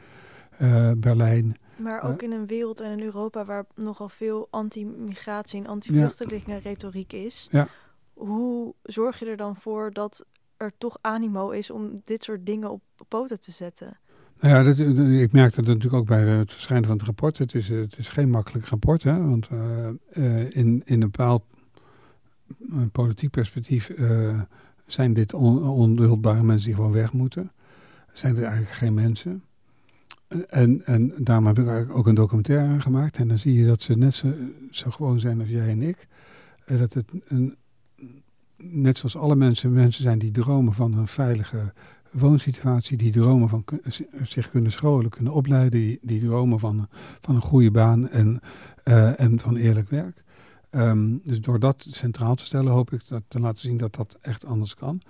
[0.97, 6.61] Berlijn, Maar ook in een wereld en in Europa waar nogal veel anti-migratie en anti-vluchtelingen
[6.61, 7.49] retoriek is.
[7.51, 7.69] Ja.
[8.13, 12.71] Hoe zorg je er dan voor dat er toch animo is om dit soort dingen
[12.71, 13.99] op poten te zetten?
[14.41, 17.39] Nou ja, dat, eh, ik merkte dat natuurlijk ook bij het verschijnen van het rapport.
[17.39, 21.43] Het is, eh, het is geen makkelijk rapport, hè, want eh, in, in een bepaald
[22.93, 23.91] politiek perspectief
[24.87, 27.53] zijn dit on, onduldbare mensen die gewoon weg moeten.
[28.13, 29.45] Zijn er eigenlijk geen mensen.
[30.45, 33.17] En, en daarom heb ik ook een documentaire aan gemaakt.
[33.17, 34.33] En dan zie je dat ze net zo,
[34.71, 36.09] zo gewoon zijn als jij en ik.
[36.65, 37.57] Eh, dat het een,
[38.57, 41.73] net zoals alle mensen, mensen zijn die dromen van een veilige
[42.11, 43.65] woonsituatie, die dromen van
[44.23, 46.89] zich kunnen scholen, kunnen opleiden, die, die dromen van,
[47.21, 48.41] van een goede baan en,
[48.83, 50.25] eh, en van eerlijk werk.
[50.71, 54.19] Ehm, dus door dat centraal te stellen, hoop ik dat, te laten zien dat dat
[54.21, 55.01] echt anders kan.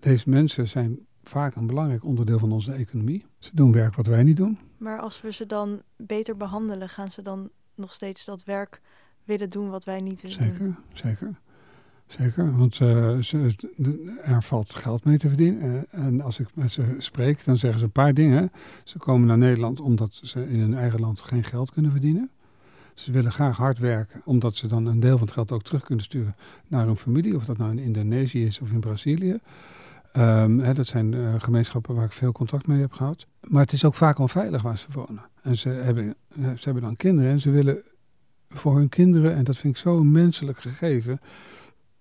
[0.00, 0.98] Deze mensen zijn
[1.28, 3.26] vaak een belangrijk onderdeel van onze economie.
[3.38, 4.58] Ze doen werk wat wij niet doen.
[4.78, 8.80] Maar als we ze dan beter behandelen, gaan ze dan nog steeds dat werk
[9.24, 10.46] willen doen wat wij niet willen doen?
[10.56, 11.42] Zeker, zeker.
[12.06, 13.54] Zeker, want eh, ze,
[14.22, 15.86] er valt geld mee te verdienen.
[15.90, 18.52] Eh, en als ik met ze spreek, dan zeggen ze een paar dingen.
[18.84, 22.30] Ze komen naar Nederland omdat ze in hun eigen land geen geld kunnen verdienen.
[22.94, 25.82] Ze willen graag hard werken, omdat ze dan een deel van het geld ook terug
[25.84, 27.36] kunnen sturen naar hun familie.
[27.36, 29.38] Of dat nou in Indonesië is of in Brazilië.
[30.14, 33.26] Ehm, hè, dat zijn eh, gemeenschappen waar ik veel contact mee heb gehad.
[33.40, 35.22] Maar het is ook vaak onveilig waar ze wonen.
[35.42, 37.82] En ze hebben, eh, ze hebben dan kinderen en ze willen
[38.48, 41.20] voor hun kinderen, en dat vind ik zo een menselijk gegeven,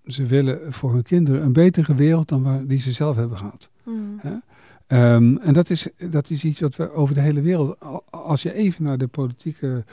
[0.06, 3.70] ze willen voor hun kinderen een betere wereld dan waar, die ze zelf hebben gehad.
[3.84, 4.20] Hmm.
[4.20, 4.36] Hè?
[4.88, 8.42] Ehm, en dat is, dat is iets wat we over de hele wereld, al- als
[8.42, 9.86] je even naar de politieke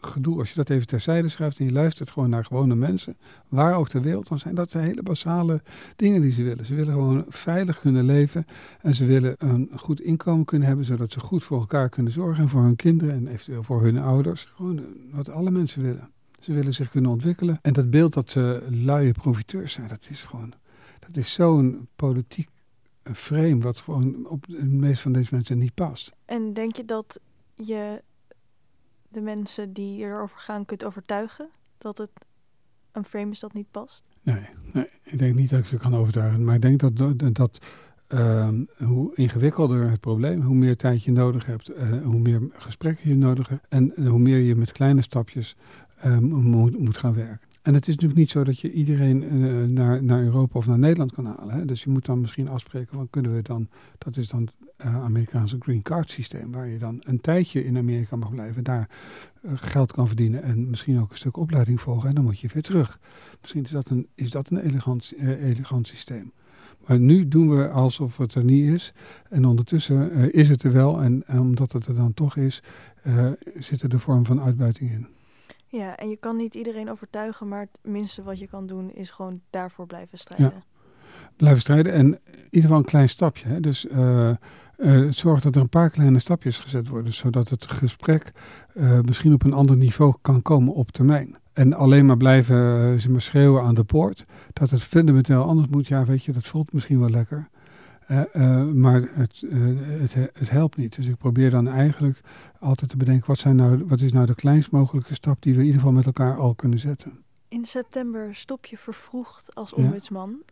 [0.00, 3.16] gedoe, als je dat even terzijde schrijft en je luistert gewoon naar gewone mensen,
[3.48, 5.62] waar ook ter wereld, dan zijn dat de hele basale
[5.96, 6.66] dingen die ze willen.
[6.66, 8.46] Ze willen gewoon veilig kunnen leven
[8.80, 12.42] en ze willen een goed inkomen kunnen hebben, zodat ze goed voor elkaar kunnen zorgen
[12.42, 14.52] en voor hun kinderen en eventueel voor hun ouders.
[14.54, 16.10] Gewoon eh, wat alle mensen willen.
[16.40, 17.58] Ze willen zich kunnen ontwikkelen.
[17.62, 20.52] En dat beeld dat ze luie profiteurs zijn, dat is gewoon,
[20.98, 22.48] dat is zo'n politiek
[23.14, 26.12] frame wat gewoon op de meeste van deze mensen niet past.
[26.24, 27.20] En denk je dat
[27.58, 28.02] je
[29.08, 31.48] de mensen die erover gaan kunt overtuigen
[31.78, 32.10] dat het
[32.92, 34.02] een frame is dat niet past?
[34.22, 36.44] Nee, nee, ik denk niet dat ik ze kan overtuigen.
[36.44, 37.58] Maar ik denk dat, dat,
[38.06, 43.08] ehm, hoe ingewikkelder het probleem, hoe meer tijd je nodig hebt, eh, hoe meer gesprekken
[43.08, 45.56] je nodig hebt en hoe meer je met kleine stapjes
[46.00, 47.47] ehm, moet, moet gaan werken.
[47.68, 49.30] En het is natuurlijk niet zo dat je iedereen eh,
[49.64, 51.54] naar, naar Europa of naar Nederland kan halen.
[51.54, 51.64] Hè?
[51.64, 55.02] Dus je moet dan misschien afspreken, van kunnen we dan, dat is dan het eh,
[55.02, 58.88] Amerikaanse green card systeem, waar je dan een tijdje in Amerika mag blijven, daar
[59.42, 62.48] eh, geld kan verdienen en misschien ook een stuk opleiding volgen en dan moet je
[62.52, 62.98] weer terug.
[63.40, 66.32] Misschien is dat een, is dat een elegant, elegant systeem.
[66.86, 68.92] Maar nu doen we alsof het er niet is.
[69.28, 71.02] En ondertussen is het er wel.
[71.02, 72.62] En, omdat het er dan toch is,
[73.58, 75.06] zit er de vorm van uitbuiting in.
[75.70, 79.10] Ja, en je kan niet iedereen overtuigen, maar het minste wat je kan doen is
[79.10, 80.64] gewoon daarvoor blijven strijden.
[81.36, 81.92] Blijven strijden.
[81.92, 83.48] En in ieder geval een klein stapje.
[83.48, 83.60] Hè.
[83.60, 84.36] Dus eh, eh,
[85.10, 87.12] zorg dat er een paar kleine stapjes gezet worden.
[87.12, 88.32] Zodat het gesprek
[88.74, 91.36] eh, misschien op een ander niveau kan komen op termijn.
[91.52, 94.24] En alleen maar blijven zeg maar, schreeuwen aan de poort.
[94.52, 95.86] Dat het fundamenteel anders moet.
[95.86, 97.48] Ja, weet je, dat voelt misschien wel lekker.
[98.08, 99.58] Eh, eh, maar het, eh,
[100.00, 100.96] het, het helpt niet.
[100.96, 102.20] Dus ik probeer dan eigenlijk
[102.60, 103.26] altijd te bedenken...
[103.26, 105.94] Wat, zijn nou, wat is nou de kleinst mogelijke stap die we in ieder geval
[105.94, 107.22] met elkaar al kunnen zetten.
[107.48, 110.42] In september stop je vervroegd als ombudsman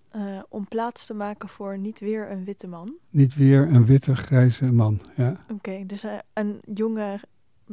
[0.48, 2.94] om plaats te maken voor niet weer een witte man.
[3.11, 5.00] Niet weer een witte, grijze man.
[5.14, 5.44] Ja.
[5.52, 7.20] Oké, dus een jonge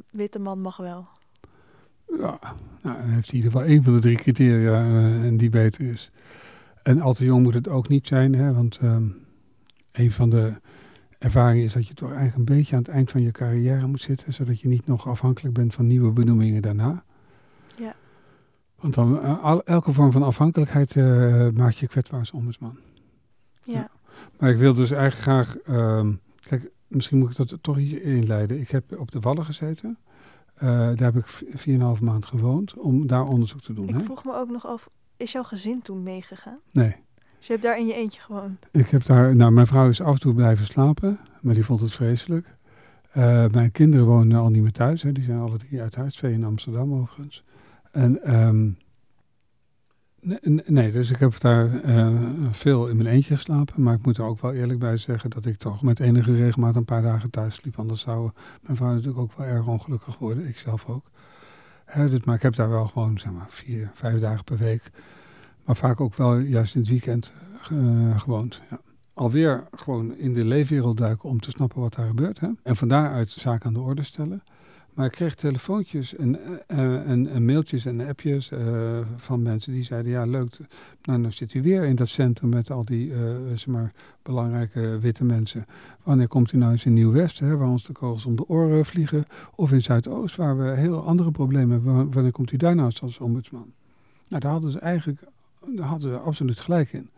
[0.09, 1.07] witte man mag wel.
[2.07, 2.39] Ja,
[2.81, 4.84] nou, dan heeft hij in ieder geval één van de drie criteria
[5.23, 6.11] en die beter is.
[6.84, 9.23] En al te jong moet het ook niet zijn, hè, want um,
[9.94, 10.54] een van de
[11.18, 14.02] ervaringen is dat je toch eigenlijk een beetje aan het eind van je carrière moet
[14.02, 17.04] zitten, zodat je niet nog afhankelijk bent van nieuwe benoemingen daarna.
[17.78, 17.96] Ja.
[18.76, 22.78] Want dan, uh, elke vorm van afhankelijkheid uh, maakt je kwetsbaar als ombudsman.
[23.64, 23.74] Ja.
[23.74, 23.89] ja.
[24.39, 28.60] Maar ik wil dus eigenlijk graag, um, kijk, misschien moet ik dat toch iets inleiden.
[28.60, 29.98] Ik heb op de Wallen gezeten.
[30.56, 31.44] Uh, daar heb ik
[31.98, 33.88] 4,5 maand gewoond om daar onderzoek te doen.
[33.88, 34.00] Ik hè?
[34.00, 34.88] vroeg me ook nog af,
[35.18, 36.60] is jouw gezin toen meegegaan?
[36.72, 36.96] Nee.
[37.44, 38.68] Dus je hebt daar in je eentje gewoond?
[38.72, 41.80] Ik heb daar, nou mijn vrouw is af en toe blijven slapen, maar die vond
[41.80, 42.48] het vreselijk.
[43.18, 45.12] Uh, mijn kinderen wonen al niet meer thuis, hè.
[45.12, 47.44] die zijn alle drie uit huis, twee in Amsterdam overigens.
[47.91, 48.78] En um,
[50.66, 54.26] nee, dus ik heb daar uh, veel in mijn eentje geslapen, maar ik moet er
[54.26, 57.56] ook wel eerlijk bij zeggen dat ik toch met enige regelmaat een paar dagen thuis
[57.56, 57.80] sliep.
[57.80, 58.32] Anders zou
[58.62, 61.10] mijn vrouw natuurlijk ook wel erg ongelukkig worden, ik zelf ook.
[61.86, 64.91] Hè, dus, maar ik heb daar wel gewoon, zeg maar, vier, vijf dagen per week
[65.66, 67.32] maar vaak ook wel juist in het weekend
[67.72, 68.61] uh, gewoond.
[68.70, 68.80] Ja.
[69.14, 72.39] Alweer gewoon in de leefwereld duiken om te snappen wat daar gebeurt.
[72.39, 72.49] Hè?
[72.64, 74.43] En van daaruit zaken aan de orde stellen.
[74.93, 78.51] Maar ik kreeg telefoontjes en, uh, en, mailtjes en appjes
[79.16, 80.57] van mensen die zeiden: Ja, leuk.
[81.03, 83.14] Nou, dan zit u weer in dat centrum met al die
[83.47, 83.93] zeg maar,
[84.24, 85.66] belangrijke witte mensen.
[86.03, 89.26] Wanneer komt u nou eens in Nieuw-West, waar ons de kogels om de oren vliegen?
[89.55, 92.11] Of in Zuidoost, waar we heel andere problemen hebben.
[92.11, 93.74] Wanneer komt u daar nou als ombudsman?
[94.28, 95.22] Nou, daar hadden ze eigenlijk
[95.68, 97.09] daar hadden we absoluut gelijk in.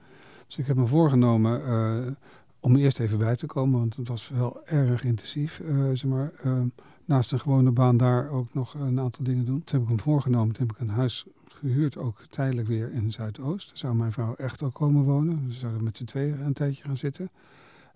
[0.46, 2.12] Dus ik heb me voorgenomen uh,
[2.60, 5.60] om eerst even bij te komen, want het was wel erg intensief.
[5.60, 6.62] Uh, zeg maar, uh,
[7.06, 9.64] naast een gewone baan daar ook nog een aantal dingen doen.
[9.64, 13.12] Toen heb ik hem voorgenomen, toen heb ik een huis gehuurd, ook tijdelijk weer in
[13.12, 13.68] Zuidoost.
[13.68, 15.46] Daar zou mijn vrouw echt ook komen wonen.
[15.48, 17.30] We zouden met z'n tweeën een tijdje gaan zitten.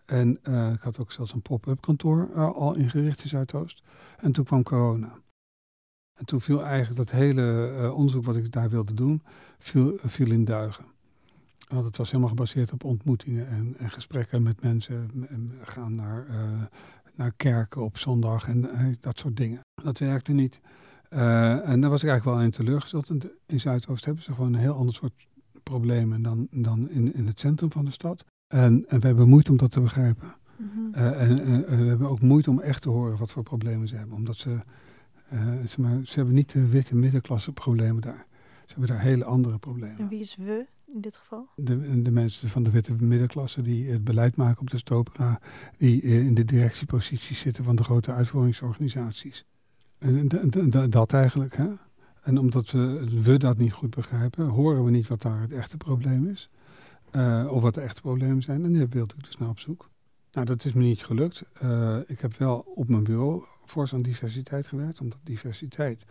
[0.06, 0.40] En
[0.74, 3.84] ik had ook zelfs een pop-up kantoor al ingericht in Zuidoost.
[4.18, 5.20] En toen kwam corona.
[6.14, 9.24] En toen viel eigenlijk dat hele onderzoek wat ik daar wilde doen,
[9.60, 10.86] viel, viel in duigen.
[11.68, 15.12] Want het was helemaal gebaseerd op ontmoetingen en, en gesprekken met mensen.
[15.30, 16.36] En gaan naar, uh,
[17.16, 19.60] naar kerken op zondag en uh, dat soort dingen.
[19.84, 20.60] Dat werkte niet.
[21.10, 23.10] en daar was ik eigenlijk wel in teleurgesteld.
[23.46, 25.28] In, Zuidoost hebben ze gewoon een heel ander soort
[25.64, 28.26] problemen dan, dan in, in het centrum van de stad.
[28.48, 30.36] En, en we hebben moeite om dat te begrijpen.
[30.58, 30.94] Mm -hmm.
[30.94, 34.16] en, en we hebben ook moeite om echt te horen wat voor problemen ze hebben.
[34.16, 34.60] Omdat ze
[35.66, 38.26] ze, maar, ze hebben niet de witte middenklasse problemen daar.
[38.70, 39.98] Ze hebben daar hele andere problemen.
[39.98, 41.48] En wie is we in dit geval?
[41.56, 45.40] De, de mensen van de witte middenklasse die het beleid maken op de Stopera,
[45.78, 49.46] die in de directieposities zitten van de grote uitvoeringsorganisaties.
[49.98, 50.28] En
[50.90, 51.68] dat eigenlijk, hè?
[52.22, 55.78] En omdat we, we dat niet goed begrijpen, horen we niet wat daar het echte
[55.78, 56.50] probleem is.
[57.12, 58.64] Uh, of wat de echte problemen zijn.
[58.64, 59.90] En daar wilde ik dus naar op zoek.
[60.32, 61.44] Nou, dat is me niet gelukt.
[61.64, 65.00] Uh, ik heb wel op mijn bureau fors aan diversiteit gewerkt.
[65.00, 66.04] Omdat diversiteit,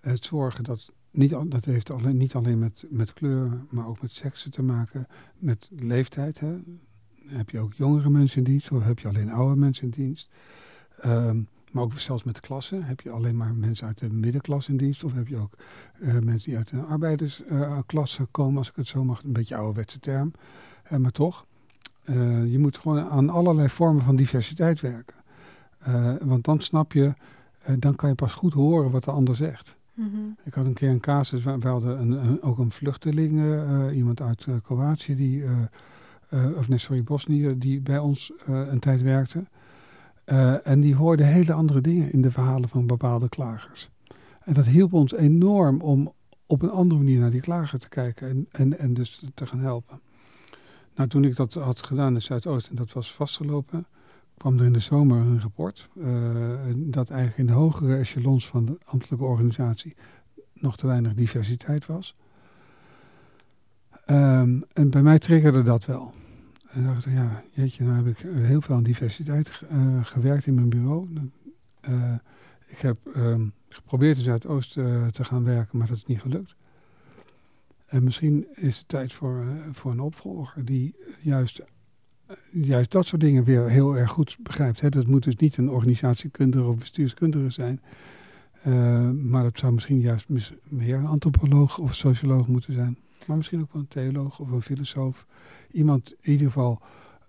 [0.00, 4.12] het zorgen dat, niet, dat heeft alleen, niet alleen met, met kleur, maar ook met
[4.12, 5.06] seksen te maken,
[5.38, 6.40] met leeftijd.
[6.40, 6.56] Hè.
[7.26, 10.30] Heb je ook jongere mensen in dienst of heb je alleen oude mensen in dienst?
[11.04, 12.82] Um, maar ook zelfs met klassen.
[12.82, 15.04] Heb je alleen maar mensen uit de middenklasse in dienst?
[15.04, 15.54] Of heb je ook
[15.98, 19.56] uh, mensen die uit een arbeidersklasse uh, komen, als ik het zo mag, een beetje
[19.56, 20.32] ouderwetse term.
[20.92, 21.46] Uh, maar toch,
[22.46, 25.16] je moet gewoon aan allerlei vormen van diversiteit werken.
[26.20, 27.14] Want dan snap je,
[27.78, 29.76] dan kan je pas goed horen wat de ander zegt.
[30.06, 30.36] -hmm.
[30.44, 34.46] Ik had een keer een casus, we hadden een, ook een vluchteling, uh, iemand uit
[34.62, 35.44] Kroatië, die,
[36.56, 39.44] of nee, sorry, Bosnië, die bij ons een tijd werkte.
[40.64, 43.90] en die hoorde hele andere dingen in de verhalen van bepaalde klagers.
[44.44, 46.12] En dat hielp ons enorm om
[46.46, 49.60] op een andere manier naar die klager te kijken en, en, en dus te gaan
[49.60, 50.00] helpen.
[50.94, 53.86] Nou, toen ik dat had gedaan in Zuidoost en dat was vastgelopen,
[54.38, 56.04] kwam er in de zomer een rapport uh,
[56.74, 59.96] dat eigenlijk in de hogere echelons van de ambtelijke organisatie
[60.54, 62.16] nog te weinig diversiteit was.
[64.06, 66.12] Um, en bij mij triggerde dat wel.
[66.68, 70.68] En dacht ja, jeetje, nou heb ik heel veel aan diversiteit uh, gewerkt in mijn
[70.68, 71.08] bureau.
[71.88, 72.14] Uh,
[72.66, 74.72] ik heb um, geprobeerd in Zuidoost
[75.12, 76.56] te gaan werken, maar dat is niet gelukt.
[77.86, 81.62] En misschien is het tijd voor, voor een opvolger die juist
[82.52, 84.80] juist dat soort dingen weer heel erg goed begrijpt.
[84.80, 84.88] Hè.
[84.88, 87.80] Dat moet dus niet een organisatiekundige of bestuurskundige zijn.
[88.66, 90.26] Uh, maar dat zou misschien juist
[90.68, 92.98] meer een antropoloog of socioloog moeten zijn.
[93.26, 95.26] Maar misschien ook wel een theoloog of een filosoof.
[95.70, 96.80] Iemand in ieder geval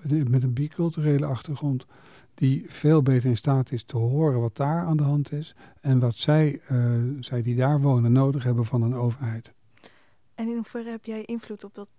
[0.08, 1.86] met een biculturele achtergrond
[2.34, 6.00] die veel beter in staat is te horen wat daar aan de hand is en
[6.00, 9.52] wat zij, uh, zij die daar wonen nodig hebben van een overheid.
[10.36, 11.90] En in hoeverre heb jij invloed op dat,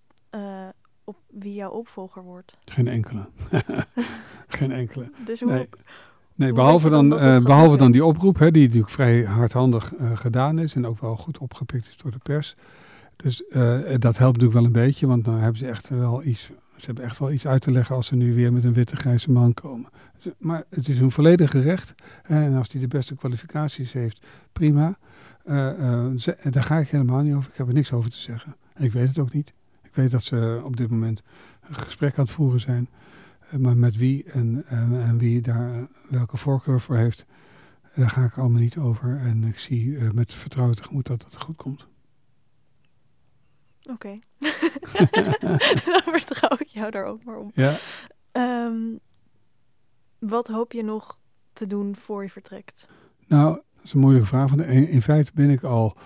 [1.11, 2.56] op wie jouw opvolger wordt?
[2.64, 3.28] Geen enkele.
[4.58, 5.11] Geen enkele.
[5.24, 5.68] Dus hoe,
[6.34, 6.52] nee.
[6.52, 10.74] Behalve dan eh, behalve dan die oproep, hè, die natuurlijk vrij hardhandig eh, gedaan is
[10.74, 12.56] en ook wel goed opgepikt is door de pers.
[13.16, 16.50] Dus eh, dat helpt natuurlijk wel een beetje, want dan hebben ze echt wel iets,
[16.76, 18.96] ze hebben echt wel iets uit te leggen als ze nu weer met een witte
[18.96, 19.90] grijze man komen.
[20.22, 24.26] Dus, maar het is een volledige recht hè, en als die de beste kwalificaties heeft,
[24.52, 24.98] prima.
[26.50, 28.56] Daar ga ik helemaal niet over, ik heb er niks over te zeggen.
[28.74, 29.52] En ik weet het ook niet.
[29.91, 31.22] Ik weet dat ze op dit moment
[31.68, 32.88] een gesprek aan het voeren zijn.
[33.51, 37.24] Eh, Maar met wie en, en, en wie daar eh, welke voorkeur voor heeft,
[37.97, 39.16] daar ga ik allemaal niet over.
[39.18, 41.86] En ik zie eh, met vertrouwen tegemoet dat het goed komt.
[43.91, 44.18] Oké.
[45.84, 47.51] dan vertrouw ik jou daar ook maar op.
[47.55, 47.76] Ja,
[48.32, 48.97] Ehm,
[50.18, 51.18] wat hoop je nog
[51.53, 52.88] te doen voor je vertrekt?
[53.26, 54.51] nou, dat is een moeilijke vraag.
[54.51, 55.97] Want in, in feite ben ik al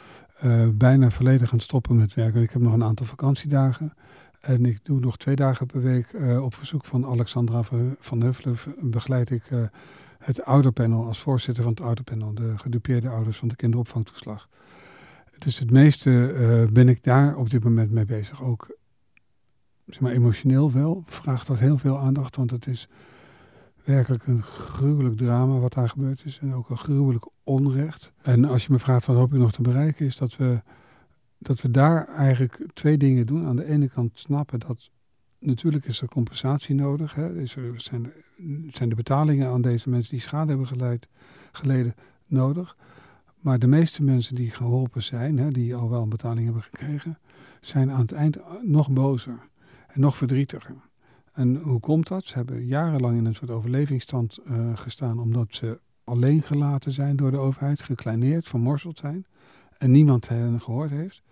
[0.44, 2.42] eh, bijna volledig aan het stoppen met werken.
[2.42, 3.94] Ik heb nog een aantal vakantiedagen.
[4.40, 7.62] En ik doe nog twee dagen per week eh, op verzoek van Alexandra
[7.98, 8.56] van Huffelen.
[8.90, 9.62] Begeleid ik eh,
[10.18, 12.34] het ouderpanel als voorzitter van het ouderpanel.
[12.34, 14.48] De gedupeerde ouders van de kinderopvangtoeslag.
[15.38, 18.42] Dus het meeste ben ik daar op dit moment mee bezig.
[18.42, 18.76] Ook
[19.86, 22.36] zeg maar, emotioneel wel vraagt dat heel veel aandacht.
[22.36, 22.88] Want het is
[23.84, 26.38] werkelijk een gruwelijk drama wat daar gebeurd is.
[26.38, 28.12] En ook een gruwelijk onrecht.
[28.22, 30.62] En als je me vraagt wat hoop ik nog te bereiken, is dat we,
[31.38, 33.46] dat we daar eigenlijk twee dingen doen.
[33.46, 34.90] Aan de ene kant snappen dat
[35.38, 37.14] natuurlijk is er compensatie nodig.
[37.14, 37.40] Hè.
[37.40, 38.12] Is er, zijn,
[38.70, 41.00] zijn de betalingen aan deze mensen die schade hebben
[41.52, 41.94] geleden
[42.26, 42.76] nodig.
[43.40, 47.18] Maar de meeste mensen die geholpen zijn, hè, die al wel een betaling hebben gekregen,
[47.60, 49.38] zijn aan het eind nog bozer
[49.86, 50.74] en nog verdrietiger.
[51.34, 52.24] En hoe komt dat?
[52.24, 57.30] Ze hebben jarenlang in een soort overlevingsstand eh, gestaan omdat ze alleen gelaten zijn door
[57.30, 59.26] de overheid, gekleineerd, vermorzeld zijn
[59.78, 61.22] en niemand hen gehoord heeft.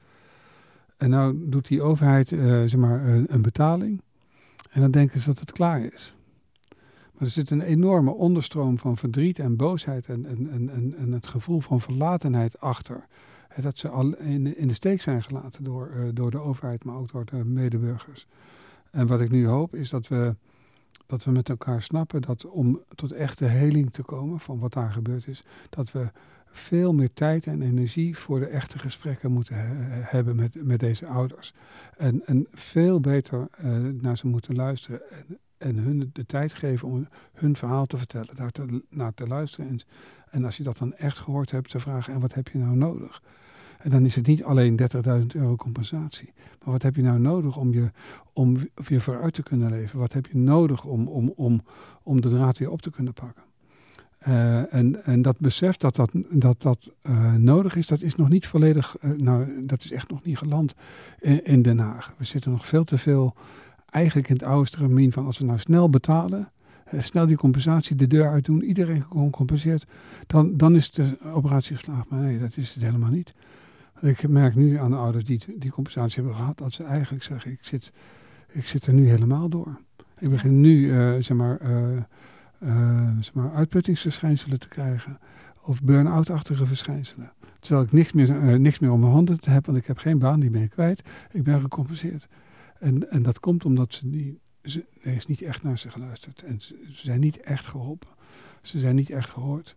[0.97, 4.03] En nou doet die overheid eh, zeg maar, een, een betaling
[4.71, 6.15] en dan denken ze dat het klaar is.
[7.13, 11.27] Maar er zit een enorme onderstroom van verdriet en boosheid en, en, en, en, het
[11.27, 13.07] gevoel van verlatenheid achter.
[13.61, 17.13] Dat ze al in, de steek zijn gelaten door, eh, door de overheid, maar ook
[17.13, 18.27] door de medeburgers.
[18.93, 20.35] En wat ik nu hoop is dat we,
[21.07, 24.93] dat we met elkaar snappen dat om tot echte heling te komen van wat daar
[24.93, 26.11] gebeurd is, dat we
[26.47, 31.07] veel meer tijd en energie voor de echte gesprekken moeten he- hebben met, met deze
[31.07, 31.55] ouders.
[31.97, 35.01] En, en veel beter eh, naar ze moeten luisteren
[35.59, 38.53] en, hun de tijd geven om hun verhaal te vertellen, daar
[38.91, 39.69] naar te luisteren.
[39.69, 39.81] En,
[40.31, 42.77] en als je dat dan echt gehoord hebt, te vragen, en wat heb je nou
[42.77, 43.23] nodig?
[43.83, 46.33] En dan is het niet alleen 30.000 euro compensatie.
[46.65, 47.91] Maar wat heb je nou nodig om, je,
[48.33, 49.99] om weer vooruit te kunnen leven?
[49.99, 51.63] Wat heb je nodig om, om, om,
[52.03, 53.43] om de draad weer op te kunnen pakken?
[54.23, 58.29] Eh, en, en dat besef dat dat, dat, dat eh, nodig is, dat is nog
[58.29, 60.75] niet volledig, eh, nou, dat is echt nog niet geland
[61.43, 62.15] in, Den Haag.
[62.17, 63.35] We zitten nog veel te veel
[63.91, 66.49] eigenlijk in het oude stramien van als we nou snel betalen,
[66.99, 69.87] snel die compensatie de deur uit doen, iedereen gecompenseerd,
[70.27, 72.09] dan, dan is de operatie geslaagd.
[72.09, 73.35] Maar nee, dat is het helemaal niet.
[74.03, 77.51] Ik merk nu aan de ouders die die compensatie hebben gehad, dat ze eigenlijk zeggen,
[77.51, 77.93] ik zit,
[78.49, 79.81] ik zit er nu helemaal door.
[80.19, 81.97] Ik begin nu, eh, zeg maar, eh,
[82.59, 85.19] eh, zeg maar, uitputtingsverschijnselen te krijgen.
[85.63, 87.33] Of burn-out-achtige verschijnselen.
[87.61, 90.41] Terwijl ik niks meer, niks meer om mijn handen heb, want ik heb geen baan,
[90.41, 91.03] die ben ik kwijt.
[91.31, 92.29] Ik ben gecompenseerd.
[92.79, 96.43] En, en dat komt omdat ze niet, ze, er is niet echt naar ze geluisterd.
[96.43, 98.09] En ze, ze zijn niet echt geholpen.
[98.63, 99.77] Ze zijn niet echt gehoord.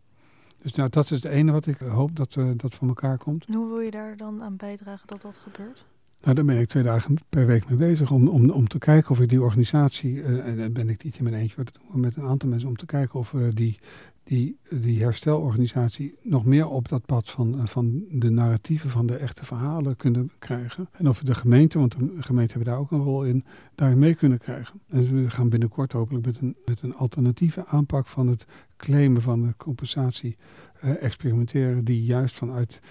[0.65, 3.45] Dus nou, dat is het ene wat ik hoop dat, eh, dat van elkaar komt.
[3.53, 5.85] Hoe wil je daar dan aan bijdragen dat dat gebeurt?
[6.21, 9.11] Nou, daar ben ik twee dagen per week mee bezig om, om, om te kijken
[9.11, 11.91] of ik die organisatie, eh, en dan ben ik niet in mijn eentje, dat doen
[11.91, 13.79] we met een aantal mensen, om te kijken of we die,
[14.25, 19.15] die, die herstelorganisatie nog meer op dat pad van, eh, van de narratieven, van de
[19.15, 20.89] echte verhalen kunnen krijgen.
[20.91, 23.45] En of de gemeente, want de gemeente hebben daar ook een rol in,
[23.75, 24.81] daarin mee kunnen krijgen.
[24.87, 28.45] En we gaan binnenkort hopelijk met een, met een alternatieve aanpak van het
[28.77, 30.37] claimen van de compensatie
[30.79, 32.81] eh, experimenteren, die juist vanuit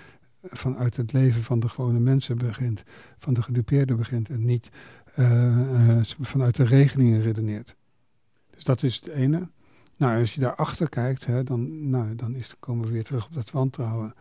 [0.51, 2.83] vanuit het leven van de gewone mensen begint,
[3.19, 4.71] van de gedupeerden begint en niet
[5.19, 7.77] uh, uh, vanuit de regelingen redeneert.
[8.55, 9.49] Dus dat is het ene.
[9.97, 13.35] Nou, als je daarachter kijkt, hè, dan, nou, dan is, komen we weer terug op
[13.35, 14.15] dat wantrouwen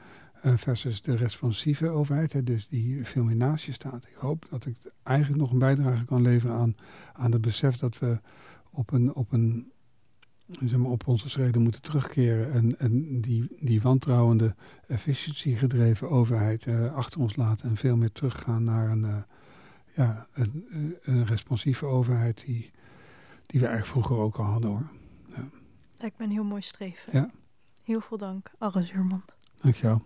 [0.46, 4.06] uh, versus de responsieve overheid, hè, dus die veel meer naast je staat.
[4.06, 6.76] Ik hoop dat ik eigenlijk nog een bijdrage kan leveren aan,
[7.14, 8.20] aan het besef dat we
[8.72, 9.72] op een, op een
[10.48, 14.56] zeg maar, op onze schreden moeten terugkeren en, en die, die wantrouwende,
[14.88, 19.16] efficiëntiegedreven overheid uh, achter ons laten en veel meer teruggaan naar een, uh,
[19.96, 20.66] ja, een,
[21.02, 22.72] een responsieve overheid die,
[23.46, 24.90] die we eigenlijk vroeger ook al hadden hoor.
[26.04, 27.14] Lijkt me een heel mooi streven.
[27.14, 27.30] Ja.
[27.84, 29.36] Heel veel dank, Arre Zuurmond.
[29.62, 30.02] Dankjewel.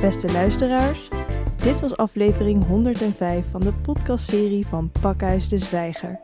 [0.00, 1.08] Beste luisteraars,
[1.56, 6.20] dit was aflevering 105 van de podcastserie van Pakhuis de Zwijger.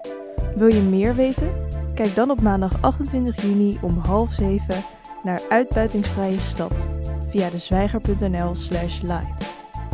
[0.56, 1.52] Wil je meer weten?
[1.94, 4.84] Kijk dan op maandag 28 juni om half zeven
[5.22, 6.88] naar Uitbuitingsvrije Stad
[7.30, 9.34] via dezwijger.nl slash live.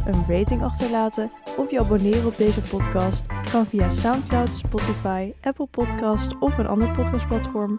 [0.06, 6.38] Een rating achterlaten of je abonneren op deze podcast kan via Soundcloud, Spotify, Apple Podcast
[6.38, 7.78] of een ander podcastplatform.